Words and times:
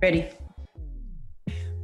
Ready. 0.00 0.26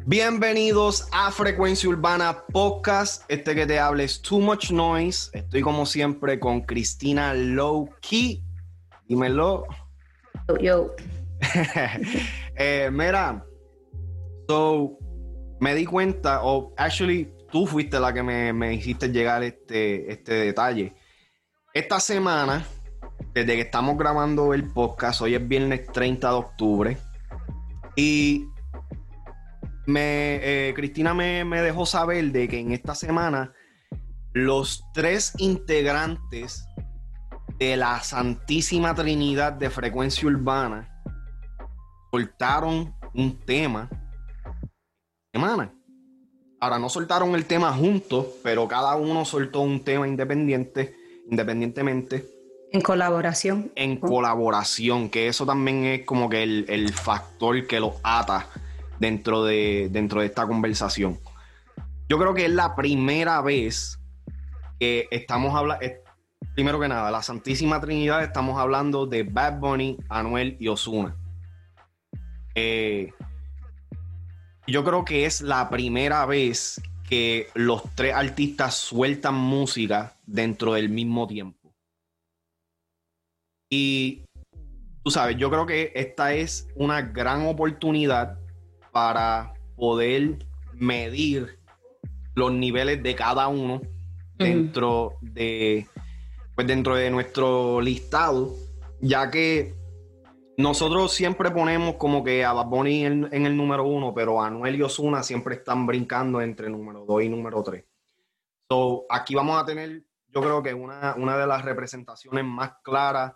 Bienvenidos 0.05 1.09
a 1.13 1.31
Frecuencia 1.31 1.89
Urbana 1.89 2.45
Podcast. 2.53 3.25
Este 3.29 3.55
que 3.55 3.67
te 3.67 3.79
habla 3.79 4.03
es 4.03 4.21
Too 4.21 4.41
Much 4.41 4.71
Noise. 4.71 5.31
Estoy 5.33 5.63
como 5.63 5.87
siempre 5.87 6.39
con 6.39 6.61
Cristina 6.61 7.33
Low 7.33 7.89
Key. 8.01 8.45
Dímelo. 9.09 9.65
Yo, 10.49 10.59
yo. 10.59 10.95
Eh, 12.59 12.89
mira, 12.91 13.45
so 14.49 14.99
me 15.61 15.75
di 15.75 15.85
cuenta, 15.85 16.43
o 16.43 16.73
actually 16.79 17.31
tú 17.51 17.67
fuiste 17.67 18.01
la 18.01 18.15
que 18.15 18.23
me, 18.23 18.53
me 18.55 18.73
hiciste 18.73 19.09
llegar 19.09 19.43
este, 19.43 20.11
este 20.11 20.33
detalle. 20.33 20.95
Esta 21.75 22.01
semana, 22.01 22.67
desde 23.37 23.55
que 23.55 23.61
estamos 23.61 23.99
grabando 23.99 24.55
el 24.55 24.65
podcast, 24.65 25.21
hoy 25.21 25.35
es 25.35 25.47
viernes 25.47 25.93
30 25.93 26.27
de 26.27 26.35
octubre, 26.35 26.99
y 27.95 28.47
me, 29.85 30.41
eh, 30.43 30.73
Cristina 30.75 31.13
me, 31.13 31.45
me 31.45 31.61
dejó 31.61 31.85
saber 31.85 32.33
de 32.33 32.49
que 32.49 32.59
en 32.59 32.73
esta 32.73 32.95
semana 32.95 33.53
los 34.33 34.83
tres 34.95 35.35
integrantes 35.37 36.67
de 37.59 37.77
la 37.77 38.01
Santísima 38.03 38.95
Trinidad 38.95 39.53
de 39.53 39.69
Frecuencia 39.69 40.27
Urbana 40.27 40.89
soltaron 42.11 42.95
un 43.13 43.39
tema 43.45 43.91
semana. 45.31 45.75
Ahora 46.59 46.79
no 46.79 46.89
soltaron 46.89 47.35
el 47.35 47.45
tema 47.45 47.71
juntos, 47.75 48.29
pero 48.43 48.67
cada 48.67 48.97
uno 48.97 49.27
soltó 49.27 49.61
un 49.61 49.85
tema 49.85 50.09
independiente, 50.09 50.97
independientemente. 51.31 52.36
En 52.73 52.81
colaboración. 52.81 53.71
En 53.77 53.97
colaboración, 53.97 55.09
que 55.09 55.29
eso 55.29 55.47
también 55.47 55.85
es 55.85 56.05
como 56.05 56.29
que 56.29 56.43
el, 56.43 56.67
el 56.69 56.93
factor 56.93 57.67
que 57.67 57.81
los 57.81 57.95
ata 58.03 58.49
dentro 58.99 59.45
de, 59.45 59.89
dentro 59.91 60.21
de 60.21 60.27
esta 60.27 60.47
conversación. 60.47 61.19
Yo 62.09 62.19
creo 62.19 62.35
que 62.35 62.45
es 62.47 62.51
la 62.51 62.75
primera 62.75 63.41
vez 63.41 63.99
que 64.79 65.09
estamos 65.11 65.55
hablando, 65.55 65.85
primero 66.55 66.79
que 66.79 66.89
nada, 66.89 67.11
la 67.11 67.23
Santísima 67.23 67.81
Trinidad, 67.81 68.23
estamos 68.23 68.59
hablando 68.59 69.07
de 69.07 69.23
Bad 69.23 69.59
Bunny, 69.59 69.97
Anuel 70.09 70.57
y 70.61 70.69
Osuna. 70.69 71.17
Eh, 72.55 73.13
yo 74.67 74.85
creo 74.85 75.05
que 75.05 75.27
es 75.27 75.41
la 75.41 75.69
primera 75.69 76.27
vez 76.27 76.81
que 77.09 77.49
los 77.55 77.83
tres 77.95 78.15
artistas 78.15 78.75
sueltan 78.75 79.35
música 79.35 80.15
dentro 80.27 80.75
del 80.75 80.89
mismo 80.89 81.27
tiempo. 81.27 81.66
Y 83.79 84.25
tú 85.05 85.11
sabes, 85.11 85.37
yo 85.37 85.51
creo 85.51 85.67
que 85.67 85.93
esta 85.95 86.33
es 86.33 86.67
una 86.77 87.03
gran 87.03 87.47
oportunidad 87.47 88.39
para 88.91 89.53
poder 89.77 90.39
medir 90.73 91.59
los 92.35 92.53
niveles 92.53 93.03
de 93.03 93.15
cada 93.15 93.49
uno 93.49 93.83
dentro 94.39 95.19
de 95.21 95.87
pues 96.55 96.67
dentro 96.67 96.97
de 96.97 97.11
nuestro 97.11 97.83
listado, 97.83 98.55
ya 99.03 99.31
que 99.31 99.75
nosotros 100.57 101.13
siempre 101.13 101.51
ponemos 101.51 101.97
como 101.97 102.25
que 102.25 102.47
a 102.47 102.55
Bad 102.55 102.69
Bunny 102.69 103.05
en, 103.05 103.29
en, 103.31 103.45
el 103.45 103.55
número 103.55 103.85
uno, 103.85 104.15
pero 104.15 104.43
Anuel 104.43 104.77
y 104.77 104.83
Osuna 104.83 105.23
siempre 105.23 105.57
están 105.57 105.85
brincando 105.85 106.41
entre 106.41 106.71
número 106.71 107.05
dos 107.05 107.23
y 107.23 107.29
número 107.29 107.63
tres. 107.63 107.85
So, 108.71 109.05
aquí 109.11 109.35
vamos 109.35 109.63
a 109.63 109.67
tener, 109.67 110.03
yo 110.29 110.41
creo 110.41 110.63
que 110.63 110.73
una, 110.73 111.15
una 111.19 111.37
de 111.37 111.47
las 111.47 111.63
representaciones 111.63 112.43
más 112.43 112.73
claras 112.83 113.35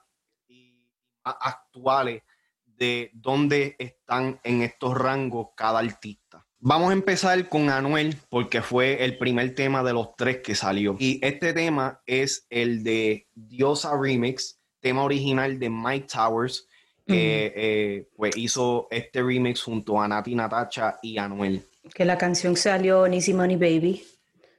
actuales 1.25 2.23
de 2.65 3.11
dónde 3.13 3.77
están 3.79 4.41
en 4.43 4.63
estos 4.63 4.97
rangos 4.97 5.49
cada 5.57 5.79
artista. 5.81 6.47
Vamos 6.59 6.91
a 6.91 6.93
empezar 6.93 7.49
con 7.49 7.71
Anuel 7.71 8.17
porque 8.29 8.63
fue 8.63 9.05
el 9.05 9.17
primer 9.17 9.55
tema 9.55 9.83
de 9.83 9.93
los 9.93 10.15
tres 10.17 10.39
que 10.39 10.55
salió. 10.55 10.97
Y 10.99 11.19
este 11.23 11.53
tema 11.53 12.03
es 12.07 12.47
el 12.51 12.83
de 12.83 13.29
Diosa 13.35 13.93
Remix, 13.99 14.61
tema 14.81 15.03
original 15.03 15.59
de 15.59 15.71
Mike 15.71 16.07
Towers 16.13 16.67
que 17.07 17.53
eh, 17.57 18.09
pues 18.17 18.37
hizo 18.37 18.89
este 18.91 19.23
remix 19.23 19.63
junto 19.63 20.01
a 20.01 20.07
Nati 20.07 20.35
Natacha 20.35 20.99
y 21.03 21.19
Anuel. 21.19 21.67
Que 21.95 22.05
la 22.05 22.17
canción 22.17 22.57
salió 22.57 23.07
Easy 23.07 23.33
Money 23.33 23.57
Baby. 23.57 24.05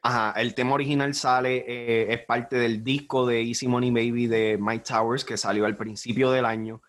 Ajá, 0.03 0.39
el 0.41 0.55
tema 0.55 0.73
original 0.73 1.13
sale, 1.13 1.63
eh, 1.67 2.13
es 2.13 2.25
parte 2.25 2.55
del 2.57 2.83
disco 2.83 3.25
de 3.27 3.41
Easy 3.43 3.67
Money 3.67 3.91
Baby 3.91 4.27
de 4.27 4.57
Mike 4.59 4.85
Towers 4.87 5.23
que 5.23 5.37
salió 5.37 5.65
al 5.65 5.77
principio 5.77 6.31
del 6.31 6.45
año 6.45 6.81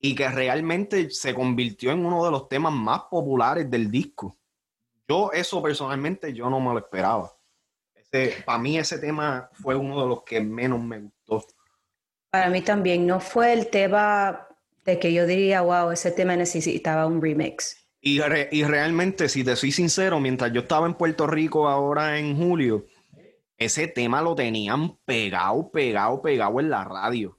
y 0.00 0.14
que 0.14 0.28
realmente 0.28 1.10
se 1.10 1.34
convirtió 1.34 1.92
en 1.92 2.06
uno 2.06 2.24
de 2.24 2.30
los 2.30 2.48
temas 2.48 2.72
más 2.72 3.02
populares 3.10 3.70
del 3.70 3.90
disco. 3.90 4.38
Yo 5.06 5.30
eso 5.32 5.62
personalmente 5.62 6.32
yo 6.32 6.48
no 6.48 6.58
me 6.58 6.72
lo 6.72 6.78
esperaba. 6.78 7.36
para 8.46 8.58
mí 8.58 8.78
ese 8.78 8.98
tema 8.98 9.50
fue 9.52 9.74
uno 9.74 10.00
de 10.00 10.08
los 10.08 10.22
que 10.22 10.40
menos 10.40 10.82
me 10.82 11.10
gustó. 11.26 11.54
Para 12.30 12.48
mí 12.48 12.62
también 12.62 13.06
no 13.06 13.20
fue 13.20 13.52
el 13.52 13.68
tema 13.68 14.48
de 14.84 14.98
que 14.98 15.12
yo 15.12 15.26
diría, 15.26 15.60
wow, 15.60 15.90
ese 15.90 16.10
tema 16.12 16.34
necesitaba 16.34 17.06
un 17.06 17.20
remix. 17.20 17.83
Y, 18.06 18.20
y, 18.52 18.64
realmente, 18.64 19.30
si 19.30 19.42
te 19.44 19.56
soy 19.56 19.72
sincero, 19.72 20.20
mientras 20.20 20.52
yo 20.52 20.60
estaba 20.60 20.86
en 20.86 20.92
Puerto 20.92 21.26
Rico 21.26 21.68
ahora 21.68 22.18
en 22.18 22.36
julio, 22.36 22.84
ese 23.56 23.86
tema 23.88 24.20
lo 24.20 24.34
tenían 24.34 24.96
pegado, 25.06 25.70
pegado, 25.70 26.20
pegado 26.20 26.60
en 26.60 26.68
la 26.68 26.84
radio. 26.84 27.38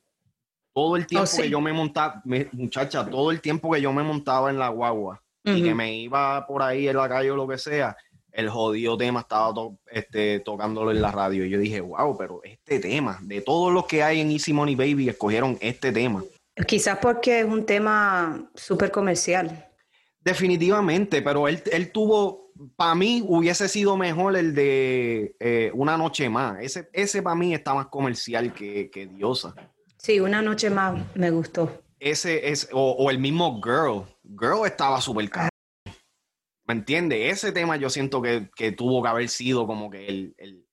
Todo 0.73 0.95
el 0.95 1.05
tiempo 1.05 1.23
Oh, 1.23 1.27
sí. 1.27 1.43
que 1.43 1.49
yo 1.51 1.61
me 1.61 1.71
montaba, 1.71 2.19
me- 2.25 2.47
muchacha, 2.51 3.07
todo 3.07 3.29
el 3.29 3.41
tiempo 3.41 3.71
que 3.71 3.79
yo 3.79 3.93
me 3.93 4.01
montaba 4.01 4.49
en 4.49 4.57
la 4.57 4.69
guagua 4.69 5.21
y 5.43 5.61
que 5.61 5.75
me 5.75 5.93
iba 5.95 6.47
por 6.47 6.63
ahí 6.63 6.87
en 6.87 6.97
la 6.97 7.07
calle 7.07 7.29
o 7.29 7.35
lo 7.35 7.47
que 7.47 7.59
sea, 7.59 7.95
el 8.31 8.49
jodido 8.49 8.97
tema 8.97 9.19
estaba 9.19 9.53
to- 9.53 9.77
este, 9.91 10.39
tocándolo 10.39 10.89
en 10.89 10.99
la 10.99 11.11
radio. 11.11 11.45
Y 11.45 11.51
yo 11.51 11.59
dije, 11.59 11.79
wow, 11.79 12.17
pero 12.17 12.41
este 12.43 12.79
tema, 12.79 13.19
de 13.21 13.41
todos 13.41 13.71
los 13.71 13.85
que 13.85 14.01
hay 14.01 14.19
en 14.21 14.31
Easy 14.31 14.51
Money 14.51 14.75
Baby, 14.75 15.09
escogieron 15.09 15.59
este 15.61 15.91
tema. 15.91 16.23
Quizás 16.67 16.97
porque 16.99 17.41
es 17.41 17.45
un 17.45 17.65
tema 17.67 18.49
súper 18.55 18.89
comercial. 18.91 19.64
Definitivamente, 20.25 21.21
pero 21.21 21.47
él, 21.47 21.61
él 21.71 21.91
tuvo, 21.91 22.51
para 22.75 22.95
mí 22.95 23.23
hubiese 23.27 23.69
sido 23.69 23.95
mejor 23.95 24.35
el 24.35 24.55
de 24.55 25.35
eh, 25.39 25.71
Una 25.75 25.99
Noche 25.99 26.29
Más. 26.29 26.57
Ese, 26.61 26.89
ese 26.93 27.21
para 27.21 27.35
mí 27.35 27.53
está 27.53 27.75
más 27.75 27.87
comercial 27.87 28.51
que, 28.51 28.89
que 28.89 29.05
Diosa. 29.05 29.53
Sí, 29.97 30.19
una 30.19 30.41
noche 30.41 30.71
más 30.71 30.99
me 31.15 31.29
gustó. 31.29 31.79
Ese 31.99 32.49
es, 32.49 32.67
o, 32.71 32.93
o 32.93 33.11
el 33.11 33.19
mismo 33.19 33.61
Girl. 33.63 34.03
Girl 34.23 34.65
estaba 34.65 34.99
súper 34.99 35.29
caro. 35.29 35.49
¿Me 36.67 36.73
entiendes? 36.73 37.31
Ese 37.31 37.51
tema 37.51 37.77
yo 37.77 37.91
siento 37.91 38.19
que, 38.19 38.49
que 38.55 38.71
tuvo 38.71 39.03
que 39.03 39.09
haber 39.09 39.29
sido 39.29 39.67
como 39.67 39.91
que 39.91 40.07
el, 40.07 40.33
el, 40.39 40.64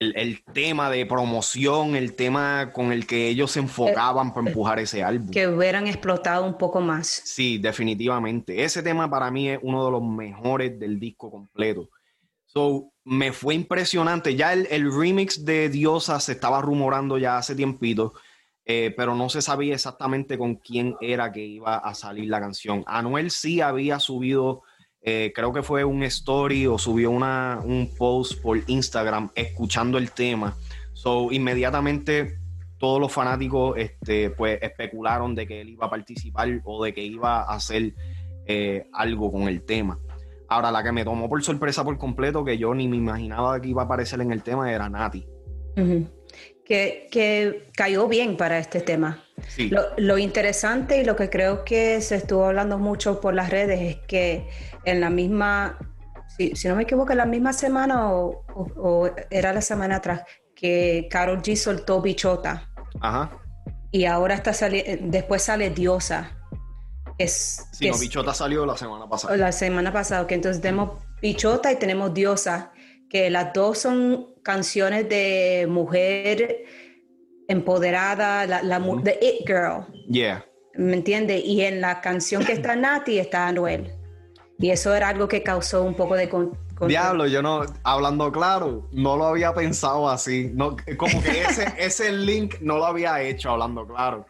el- 0.00 0.16
el 0.16 0.44
tema 0.52 0.90
de 0.90 1.04
promoción, 1.06 1.96
el 1.96 2.14
tema 2.14 2.70
con 2.72 2.92
el 2.92 3.06
que 3.06 3.28
ellos 3.28 3.50
se 3.52 3.60
enfocaban 3.60 4.32
para 4.32 4.46
empujar 4.46 4.78
ese 4.78 5.02
álbum. 5.02 5.30
Que 5.30 5.48
hubieran 5.48 5.86
explotado 5.86 6.44
un 6.46 6.56
poco 6.56 6.80
más. 6.80 7.06
Sí, 7.08 7.58
definitivamente. 7.58 8.62
Ese 8.62 8.82
tema 8.82 9.10
para 9.10 9.30
mí 9.30 9.48
es 9.48 9.58
uno 9.62 9.84
de 9.84 9.90
los 9.90 10.02
mejores 10.02 10.78
del 10.78 11.00
disco 11.00 11.30
completo. 11.30 11.88
So, 12.46 12.92
me 13.04 13.32
fue 13.32 13.54
impresionante. 13.54 14.34
Ya 14.36 14.52
el, 14.52 14.66
el 14.70 14.90
remix 14.92 15.44
de 15.44 15.68
Diosa 15.68 16.18
se 16.20 16.32
estaba 16.32 16.62
rumorando 16.62 17.18
ya 17.18 17.36
hace 17.36 17.54
tiempito, 17.54 18.14
eh, 18.64 18.94
pero 18.96 19.14
no 19.14 19.28
se 19.28 19.42
sabía 19.42 19.74
exactamente 19.74 20.38
con 20.38 20.54
quién 20.56 20.96
era 21.00 21.32
que 21.32 21.44
iba 21.44 21.76
a 21.76 21.94
salir 21.94 22.28
la 22.30 22.40
canción. 22.40 22.84
Anuel 22.86 23.30
sí 23.30 23.60
había 23.60 23.98
subido, 23.98 24.62
eh, 25.10 25.32
creo 25.34 25.54
que 25.54 25.62
fue 25.62 25.84
un 25.84 26.02
story 26.02 26.66
o 26.66 26.76
subió 26.76 27.10
una, 27.10 27.60
un 27.64 27.90
post 27.96 28.42
por 28.42 28.58
Instagram 28.66 29.30
escuchando 29.34 29.96
el 29.96 30.10
tema. 30.10 30.54
So, 30.92 31.32
inmediatamente 31.32 32.38
todos 32.76 33.00
los 33.00 33.10
fanáticos 33.10 33.78
este, 33.78 34.28
pues 34.28 34.58
especularon 34.60 35.34
de 35.34 35.46
que 35.46 35.62
él 35.62 35.70
iba 35.70 35.86
a 35.86 35.90
participar 35.90 36.60
o 36.62 36.84
de 36.84 36.92
que 36.92 37.02
iba 37.02 37.40
a 37.40 37.54
hacer 37.54 37.94
eh, 38.44 38.86
algo 38.92 39.32
con 39.32 39.48
el 39.48 39.62
tema. 39.62 39.98
Ahora, 40.46 40.70
la 40.70 40.82
que 40.82 40.92
me 40.92 41.04
tomó 41.04 41.26
por 41.26 41.42
sorpresa 41.42 41.84
por 41.84 41.96
completo, 41.96 42.44
que 42.44 42.58
yo 42.58 42.74
ni 42.74 42.86
me 42.86 42.98
imaginaba 42.98 43.58
que 43.62 43.68
iba 43.68 43.82
a 43.82 43.84
aparecer 43.86 44.20
en 44.20 44.30
el 44.30 44.42
tema, 44.42 44.70
era 44.70 44.90
Nati. 44.90 45.26
Que, 46.68 47.08
que 47.10 47.70
cayó 47.74 48.06
bien 48.08 48.36
para 48.36 48.58
este 48.58 48.80
tema. 48.80 49.24
Sí. 49.48 49.70
Lo, 49.70 49.82
lo 49.96 50.18
interesante 50.18 51.00
y 51.00 51.04
lo 51.04 51.16
que 51.16 51.30
creo 51.30 51.64
que 51.64 52.00
se 52.02 52.16
estuvo 52.16 52.44
hablando 52.44 52.78
mucho 52.78 53.20
por 53.20 53.34
las 53.34 53.50
redes 53.50 53.80
es 53.80 53.96
que 54.06 54.46
en 54.84 55.00
la 55.00 55.10
misma, 55.10 55.78
si, 56.36 56.54
si 56.56 56.68
no 56.68 56.76
me 56.76 56.82
equivoco, 56.82 57.12
en 57.12 57.18
la 57.18 57.26
misma 57.26 57.52
semana 57.52 58.12
o, 58.12 58.44
o- 58.54 58.72
o 58.76 59.10
era 59.30 59.52
la 59.52 59.62
semana 59.62 59.96
atrás, 59.96 60.22
que 60.54 61.06
Carol 61.10 61.40
G 61.40 61.56
soltó 61.56 62.02
Bichota 62.02 62.68
Ajá. 63.00 63.30
y 63.92 64.04
ahora 64.04 64.34
está 64.34 64.52
saliendo, 64.52 65.06
después 65.10 65.42
sale 65.42 65.70
Diosa. 65.70 66.32
Es, 67.16 67.66
Sí, 67.72 67.84
que 67.84 67.88
no, 67.90 67.94
es- 67.94 68.00
Bichota 68.00 68.34
salió 68.34 68.66
la 68.66 68.76
semana 68.76 69.08
pasada. 69.08 69.36
la 69.36 69.52
semana 69.52 69.92
pasada, 69.92 70.26
que 70.26 70.34
entonces 70.34 70.60
tenemos 70.60 70.98
Bichota 71.22 71.72
y 71.72 71.76
tenemos 71.76 72.12
Diosa, 72.14 72.72
que 73.08 73.30
las 73.30 73.52
dos 73.52 73.78
son 73.78 74.26
canciones 74.48 75.06
de 75.10 75.66
mujer 75.68 76.64
empoderada, 77.48 78.46
la, 78.46 78.62
la 78.62 78.78
Ujú. 78.78 79.02
the 79.02 79.18
it 79.20 79.46
girl, 79.46 79.84
Yeah. 80.08 80.42
¿me 80.74 80.94
entiendes? 80.94 81.44
Y 81.44 81.60
en 81.60 81.82
la 81.82 82.00
canción 82.00 82.42
que 82.42 82.52
está 82.52 82.74
Nati 82.74 83.18
está 83.18 83.46
Anuel. 83.46 83.92
Y 84.58 84.70
eso 84.70 84.94
era 84.94 85.10
algo 85.10 85.28
que 85.28 85.42
causó 85.42 85.82
un 85.82 85.94
poco 85.94 86.14
de... 86.16 86.30
Diablo, 86.86 87.26
yo 87.26 87.42
no, 87.42 87.60
hablando 87.82 88.32
claro, 88.32 88.88
no 88.90 89.18
lo 89.18 89.26
había 89.26 89.52
pensado 89.52 90.08
así. 90.08 90.50
No, 90.54 90.78
como 90.96 91.22
que 91.22 91.42
ese, 91.42 91.66
ese 91.78 92.10
link 92.10 92.54
no 92.62 92.78
lo 92.78 92.86
había 92.86 93.20
hecho 93.20 93.50
hablando 93.50 93.86
claro. 93.86 94.24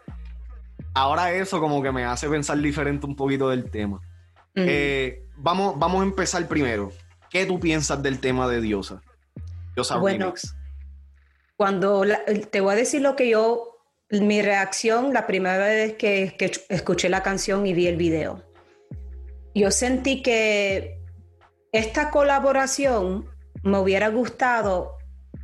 Ahora 0.95 1.33
eso 1.33 1.61
como 1.61 1.81
que 1.81 1.93
me 1.93 2.05
hace 2.05 2.29
pensar 2.29 2.59
diferente 2.59 3.07
un 3.07 3.15
poquito 3.15 3.51
del 3.51 3.71
tema. 3.71 4.01
Eh, 4.57 5.23
vamos, 5.37 5.79
vamos 5.79 6.01
a 6.01 6.05
empezar 6.05 6.49
primero. 6.49 6.91
¿Qué 7.31 7.47
tú 7.47 7.61
piensas 7.61 8.03
del 8.03 8.19
tema 8.19 8.49
de 8.49 8.61
Diosa? 8.61 9.01
Bueno, 10.01 10.35
Cuando 11.57 12.05
te 12.51 12.61
voy 12.61 12.73
a 12.73 12.77
decir 12.77 13.03
lo 13.03 13.17
que 13.17 13.29
yo, 13.29 13.77
mi 14.11 14.43
reacción 14.43 15.13
la 15.13 15.27
primera 15.27 15.59
vez 15.59 15.95
que, 15.95 16.35
que 16.39 16.53
escuché 16.69 17.09
la 17.09 17.23
canción 17.23 17.67
y 17.67 17.75
vi 17.75 17.87
el 17.87 17.97
video. 17.97 18.43
Yo 19.55 19.71
sentí 19.71 20.23
que 20.23 21.01
esta 21.73 22.11
colaboración 22.11 23.29
me 23.63 23.79
hubiera 23.79 24.09
gustado 24.09 24.99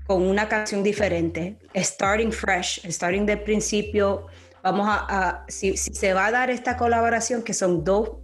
con 0.06 0.22
una 0.22 0.48
canción 0.48 0.82
diferente, 0.82 1.58
starting 1.74 2.30
fresh, 2.30 2.80
starting 2.90 3.26
del 3.26 3.42
principio. 3.42 4.26
Vamos 4.62 4.86
a, 4.88 5.44
si, 5.48 5.76
se 5.76 6.14
va 6.14 6.26
a 6.26 6.30
dar 6.30 6.50
esta 6.50 6.76
colaboración, 6.76 7.42
que 7.42 7.54
son 7.54 7.84
dos, 7.84 8.18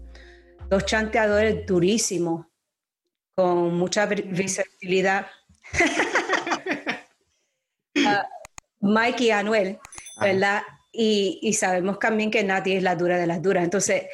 dos 0.68 0.84
chanteadores 0.84 1.66
durísimos, 1.66 2.46
con 3.34 3.74
mucha 3.74 4.06
visibilidad. 4.06 5.26
Uh, 7.96 8.22
Mike 8.80 9.24
y 9.24 9.30
Anuel, 9.30 9.78
¿verdad? 10.20 10.62
Y, 10.92 11.52
sabemos 11.54 11.98
también 11.98 12.30
que 12.30 12.42
Nati 12.42 12.72
es 12.72 12.82
la 12.82 12.96
dura 12.96 13.16
de 13.18 13.26
las 13.26 13.40
duras. 13.40 13.62
Entonces, 13.62 14.06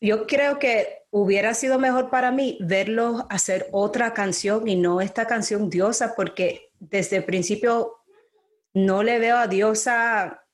yo 0.00 0.26
creo 0.26 0.58
que 0.58 1.04
hubiera 1.10 1.54
sido 1.54 1.78
mejor 1.78 2.10
para 2.10 2.30
mí 2.30 2.58
verlos 2.60 3.24
hacer 3.28 3.68
otra 3.72 4.14
canción 4.14 4.68
y 4.68 4.76
no 4.76 5.00
esta 5.00 5.26
canción 5.26 5.68
diosa, 5.68 6.14
porque 6.14 6.70
desde 6.78 7.16
el 7.16 7.24
principio 7.24 7.96
no 8.72 9.02
le 9.02 9.18
veo 9.18 9.36
a 9.36 9.48
diosa, 9.48 10.44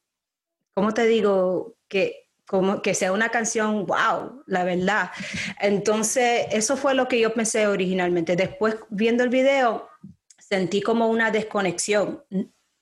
¿cómo 0.72 0.94
te 0.94 1.04
digo? 1.06 1.76
Que 1.88 2.25
como 2.46 2.80
que 2.80 2.94
sea 2.94 3.12
una 3.12 3.30
canción, 3.30 3.86
wow, 3.86 4.42
la 4.46 4.64
verdad. 4.64 5.10
Entonces, 5.60 6.46
eso 6.50 6.76
fue 6.76 6.94
lo 6.94 7.08
que 7.08 7.18
yo 7.18 7.34
pensé 7.34 7.66
originalmente. 7.66 8.36
Después, 8.36 8.76
viendo 8.88 9.24
el 9.24 9.30
video, 9.30 9.88
sentí 10.38 10.80
como 10.80 11.08
una 11.08 11.30
desconexión. 11.30 12.24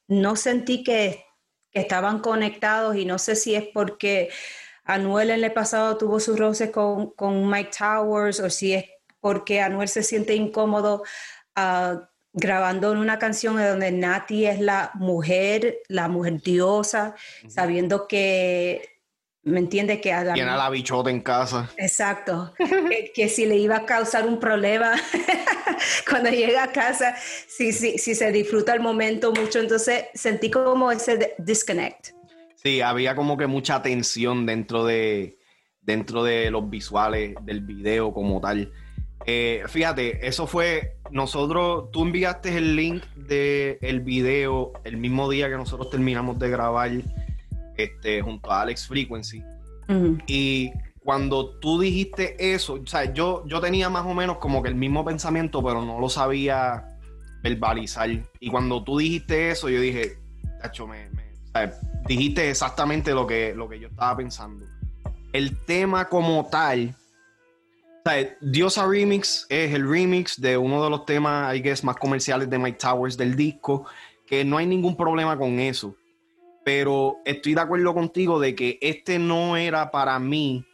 No 0.07 0.37
sentí 0.37 0.85
que, 0.85 1.25
estaban 1.73 2.21
conectados 2.21 2.95
y 2.95 3.05
no 3.05 3.19
sé 3.19 3.35
si 3.35 3.57
es 3.57 3.65
porque 3.75 4.31
Anuel 4.85 5.31
en 5.31 5.43
el 5.43 5.53
pasado 5.53 5.99
tuvo 5.99 6.21
sus 6.21 6.39
roces 6.39 6.71
con, 6.71 7.11
con 7.11 7.51
Mike 7.51 7.73
Towers 7.77 8.39
o 8.39 8.49
si 8.49 8.75
es 8.75 8.85
porque 9.19 9.61
Anuel 9.61 9.89
se 9.89 10.05
siente 10.05 10.37
incómodo 10.37 11.03
uh, 11.57 11.99
grabando 12.33 12.93
en 12.93 12.99
una 12.99 13.19
canción 13.19 13.57
donde 13.57 13.91
Nati 13.91 14.47
es 14.47 14.61
la 14.61 14.93
mujer, 14.95 15.79
la 15.89 16.07
mujer 16.07 16.41
diosa, 16.43 17.17
sabiendo 17.49 18.07
que 18.07 18.94
¿Me 19.45 19.59
entiende 19.59 20.01
Que 20.01 20.13
a 20.13 20.33
Tiene 20.33 20.51
a 20.51 20.57
la 20.57 20.71
bichota 20.71 21.11
en 21.11 21.21
casa. 21.21 21.71
Exacto. 21.77 22.55
que, 23.15 23.29
si 23.29 23.45
le 23.45 23.57
iba 23.57 23.77
a 23.77 23.85
causar 23.85 24.27
un 24.27 24.41
problema 24.41 24.95
cuando 26.09 26.31
llega 26.31 26.65
a 26.65 26.73
casa, 26.73 27.15
si, 27.17 27.73
si, 27.73 27.99
si 27.99 28.15
se 28.15 28.33
disfruta 28.33 28.73
el 28.73 28.81
momento 28.81 29.33
mucho, 29.33 29.61
entonces 29.61 30.07
sentí 30.15 30.51
como 30.51 30.91
ese 30.91 31.35
disconnect. 31.39 32.09
Sí, 32.55 32.81
había 32.81 33.15
como 33.15 33.37
que 33.37 33.47
mucha 33.47 33.83
tensión 33.83 34.47
dentro 34.47 34.87
de, 34.87 35.37
dentro 35.83 36.25
de 36.25 36.51
los 36.51 36.71
visuales 36.71 37.35
del 37.43 37.61
video 37.61 38.15
como 38.15 38.41
tal. 38.41 38.73
Eh, 39.27 39.65
fíjate, 39.69 40.27
eso 40.27 40.47
fue, 40.47 40.97
nosotros, 41.11 41.91
tú 41.93 42.03
enviaste 42.03 42.57
el 42.57 42.77
link 42.77 43.05
del 43.15 43.79
el 43.81 44.01
video 44.01 44.73
el 44.85 44.97
mismo 44.97 45.29
día 45.31 45.49
que 45.49 45.57
nosotros 45.57 45.91
terminamos 45.91 46.39
de 46.39 46.51
grabar 46.51 46.91
este, 47.77 48.23
junto 48.23 48.51
a 48.51 48.63
Alex 48.63 48.87
Frequency. 48.87 49.43
Y 50.27 50.73
cuando 51.05 51.51
tú 51.59 51.79
dijiste 51.79 52.55
eso, 52.55 52.81
o 52.83 52.87
sea, 52.87 53.13
yo, 53.13 53.45
yo 53.47 53.61
tenía 53.61 53.91
más 53.91 54.07
o 54.07 54.15
menos 54.15 54.39
como 54.39 54.63
que 54.63 54.71
el 54.71 54.75
mismo 54.75 55.05
pensamiento, 55.05 55.63
pero 55.63 55.85
no 55.85 56.01
lo 56.01 56.09
sabía 56.09 56.97
verbalizar. 57.43 58.09
Y 58.41 58.49
cuando 58.49 58.83
tú 58.83 58.99
dijiste 58.99 59.51
eso, 59.51 59.69
yo 59.69 59.81
dije, 59.81 60.17
tacho, 60.63 60.87
me, 60.87 61.11
dijiste 62.07 62.49
exactamente 62.49 63.13
lo 63.13 63.27
que, 63.27 63.55
lo 63.55 63.69
que 63.69 63.79
yo 63.79 63.89
estaba 63.89 64.17
pensando. 64.17 64.65
El 65.35 65.59
tema 65.67 66.09
como 66.09 66.47
tal, 66.51 66.95
o 68.05 68.11
sea, 68.11 68.37
Diosa 68.41 68.87
Remix 68.87 69.47
es 69.51 69.75
el 69.75 69.87
remix 69.87 70.41
de 70.41 70.57
uno 70.57 70.83
de 70.83 70.89
los 70.89 71.05
temas, 71.05 71.55
I 71.55 71.61
guess, 71.61 71.85
más 71.85 71.97
comerciales 71.97 72.49
de 72.49 72.59
Mike 72.59 72.79
Towers 72.79 73.17
del 73.19 73.37
disco, 73.37 73.85
que 74.27 74.43
no 74.43 74.57
hay 74.57 74.67
ningún 74.67 74.97
problema 74.97 75.37
con 75.37 75.61
eso 75.61 75.95
pero 76.65 77.19
estoy 77.25 77.55
de 77.55 77.61
acuerdo 77.61 77.95
contigo 77.95 78.41
de 78.41 78.55
que 78.55 78.79
este 78.81 79.19
no 79.19 79.57
era 79.57 79.91
para 79.91 80.19
mí 80.19 80.67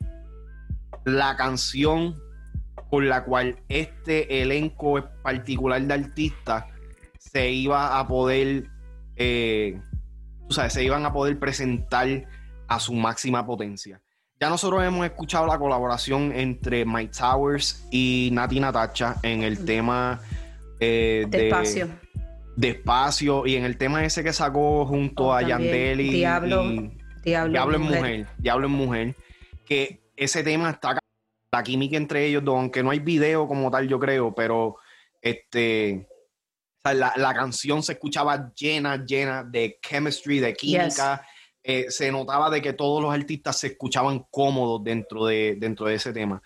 la 1.04 1.36
canción 1.36 2.16
con 2.88 3.08
la 3.08 3.24
cual 3.24 3.62
este 3.68 4.42
elenco 4.42 5.04
particular 5.22 5.82
de 5.82 5.94
artistas 5.94 6.64
se 7.18 7.50
iba 7.50 7.98
a 7.98 8.06
poder, 8.06 8.68
eh, 9.16 9.80
o 10.48 10.52
sea, 10.52 10.70
se 10.70 10.84
iban 10.84 11.04
a 11.06 11.12
poder 11.12 11.38
presentar 11.38 12.26
a 12.68 12.80
su 12.80 12.94
máxima 12.94 13.44
potencia. 13.44 14.00
Ya 14.40 14.48
nosotros 14.48 14.82
hemos 14.82 15.04
escuchado 15.04 15.46
la 15.46 15.58
colaboración 15.58 16.32
entre 16.32 16.84
Mike 16.84 17.12
Towers 17.16 17.86
y 17.90 18.30
Nati 18.32 18.58
Natacha 18.58 19.16
en 19.22 19.42
el 19.42 19.64
tema 19.64 20.20
eh, 20.80 21.26
de 21.28 21.38
Despacio 21.42 21.88
despacio 22.60 23.46
y 23.46 23.56
en 23.56 23.64
el 23.64 23.76
tema 23.76 24.04
ese 24.04 24.22
que 24.22 24.32
sacó 24.32 24.86
junto 24.86 25.28
oh, 25.28 25.32
a 25.32 25.42
Yandel 25.42 26.00
y 26.00 26.10
Diablo, 26.10 26.90
Diablo, 27.24 27.74
en 27.74 27.82
mujer. 27.82 28.26
Diablo 28.38 28.66
en 28.66 28.72
mujer, 28.72 29.16
que 29.64 30.00
ese 30.16 30.42
tema 30.42 30.70
está 30.70 30.98
la 31.52 31.62
química 31.62 31.96
entre 31.96 32.26
ellos 32.26 32.44
dos, 32.44 32.56
aunque 32.56 32.82
no 32.82 32.90
hay 32.90 33.00
video 33.00 33.48
como 33.48 33.70
tal, 33.70 33.88
yo 33.88 33.98
creo, 33.98 34.34
pero 34.34 34.76
este 35.20 36.06
la, 36.84 37.34
canción 37.34 37.82
se 37.82 37.92
escuchaba 37.92 38.52
llena, 38.54 39.04
llena 39.04 39.44
de 39.44 39.78
chemistry, 39.82 40.38
de 40.40 40.54
química. 40.54 41.26
Eh, 41.62 41.90
se 41.90 42.10
notaba 42.10 42.48
de 42.48 42.62
que 42.62 42.72
todos 42.72 43.02
los 43.02 43.12
artistas 43.12 43.58
se 43.58 43.68
escuchaban 43.68 44.24
cómodos 44.30 44.82
dentro 44.82 45.26
de, 45.26 45.56
dentro 45.58 45.86
de 45.86 45.94
ese 45.94 46.12
tema. 46.12 46.42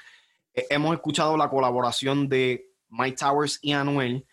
Eh, 0.53 0.67
hemos 0.71 0.93
escuchado 0.95 1.37
la 1.37 1.49
colaboración 1.49 2.29
de 2.29 2.73
Mike 2.89 3.17
Towers 3.17 3.61
y 3.63 3.73
Anuel, 3.73 4.27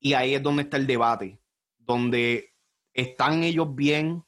y 0.00 0.14
ahí 0.14 0.34
es 0.34 0.42
donde 0.42 0.62
está 0.62 0.76
el 0.76 0.86
debate, 0.86 1.38
donde 1.78 2.54
están 2.94 3.42
ellos 3.42 3.74
bien, 3.74 4.24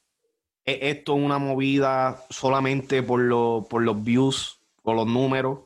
es 0.65 0.77
esto 0.81 1.13
una 1.13 1.39
movida 1.39 2.23
solamente 2.29 3.03
por, 3.03 3.67
por 3.67 3.81
los 3.81 4.03
views, 4.03 4.59
por 4.81 4.95
los 4.95 5.07
números. 5.07 5.59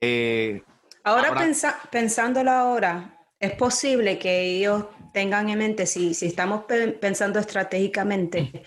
Eh, 0.00 0.62
ahora 1.02 1.34
pensándolo 1.90 2.50
ahora, 2.50 3.26
es 3.38 3.52
posible 3.52 4.18
que 4.18 4.42
ellos 4.42 4.84
tengan 5.12 5.48
en 5.48 5.58
mente, 5.58 5.86
si, 5.86 6.12
si 6.12 6.26
estamos 6.26 6.64
pensando 7.00 7.38
estratégicamente, 7.38 8.64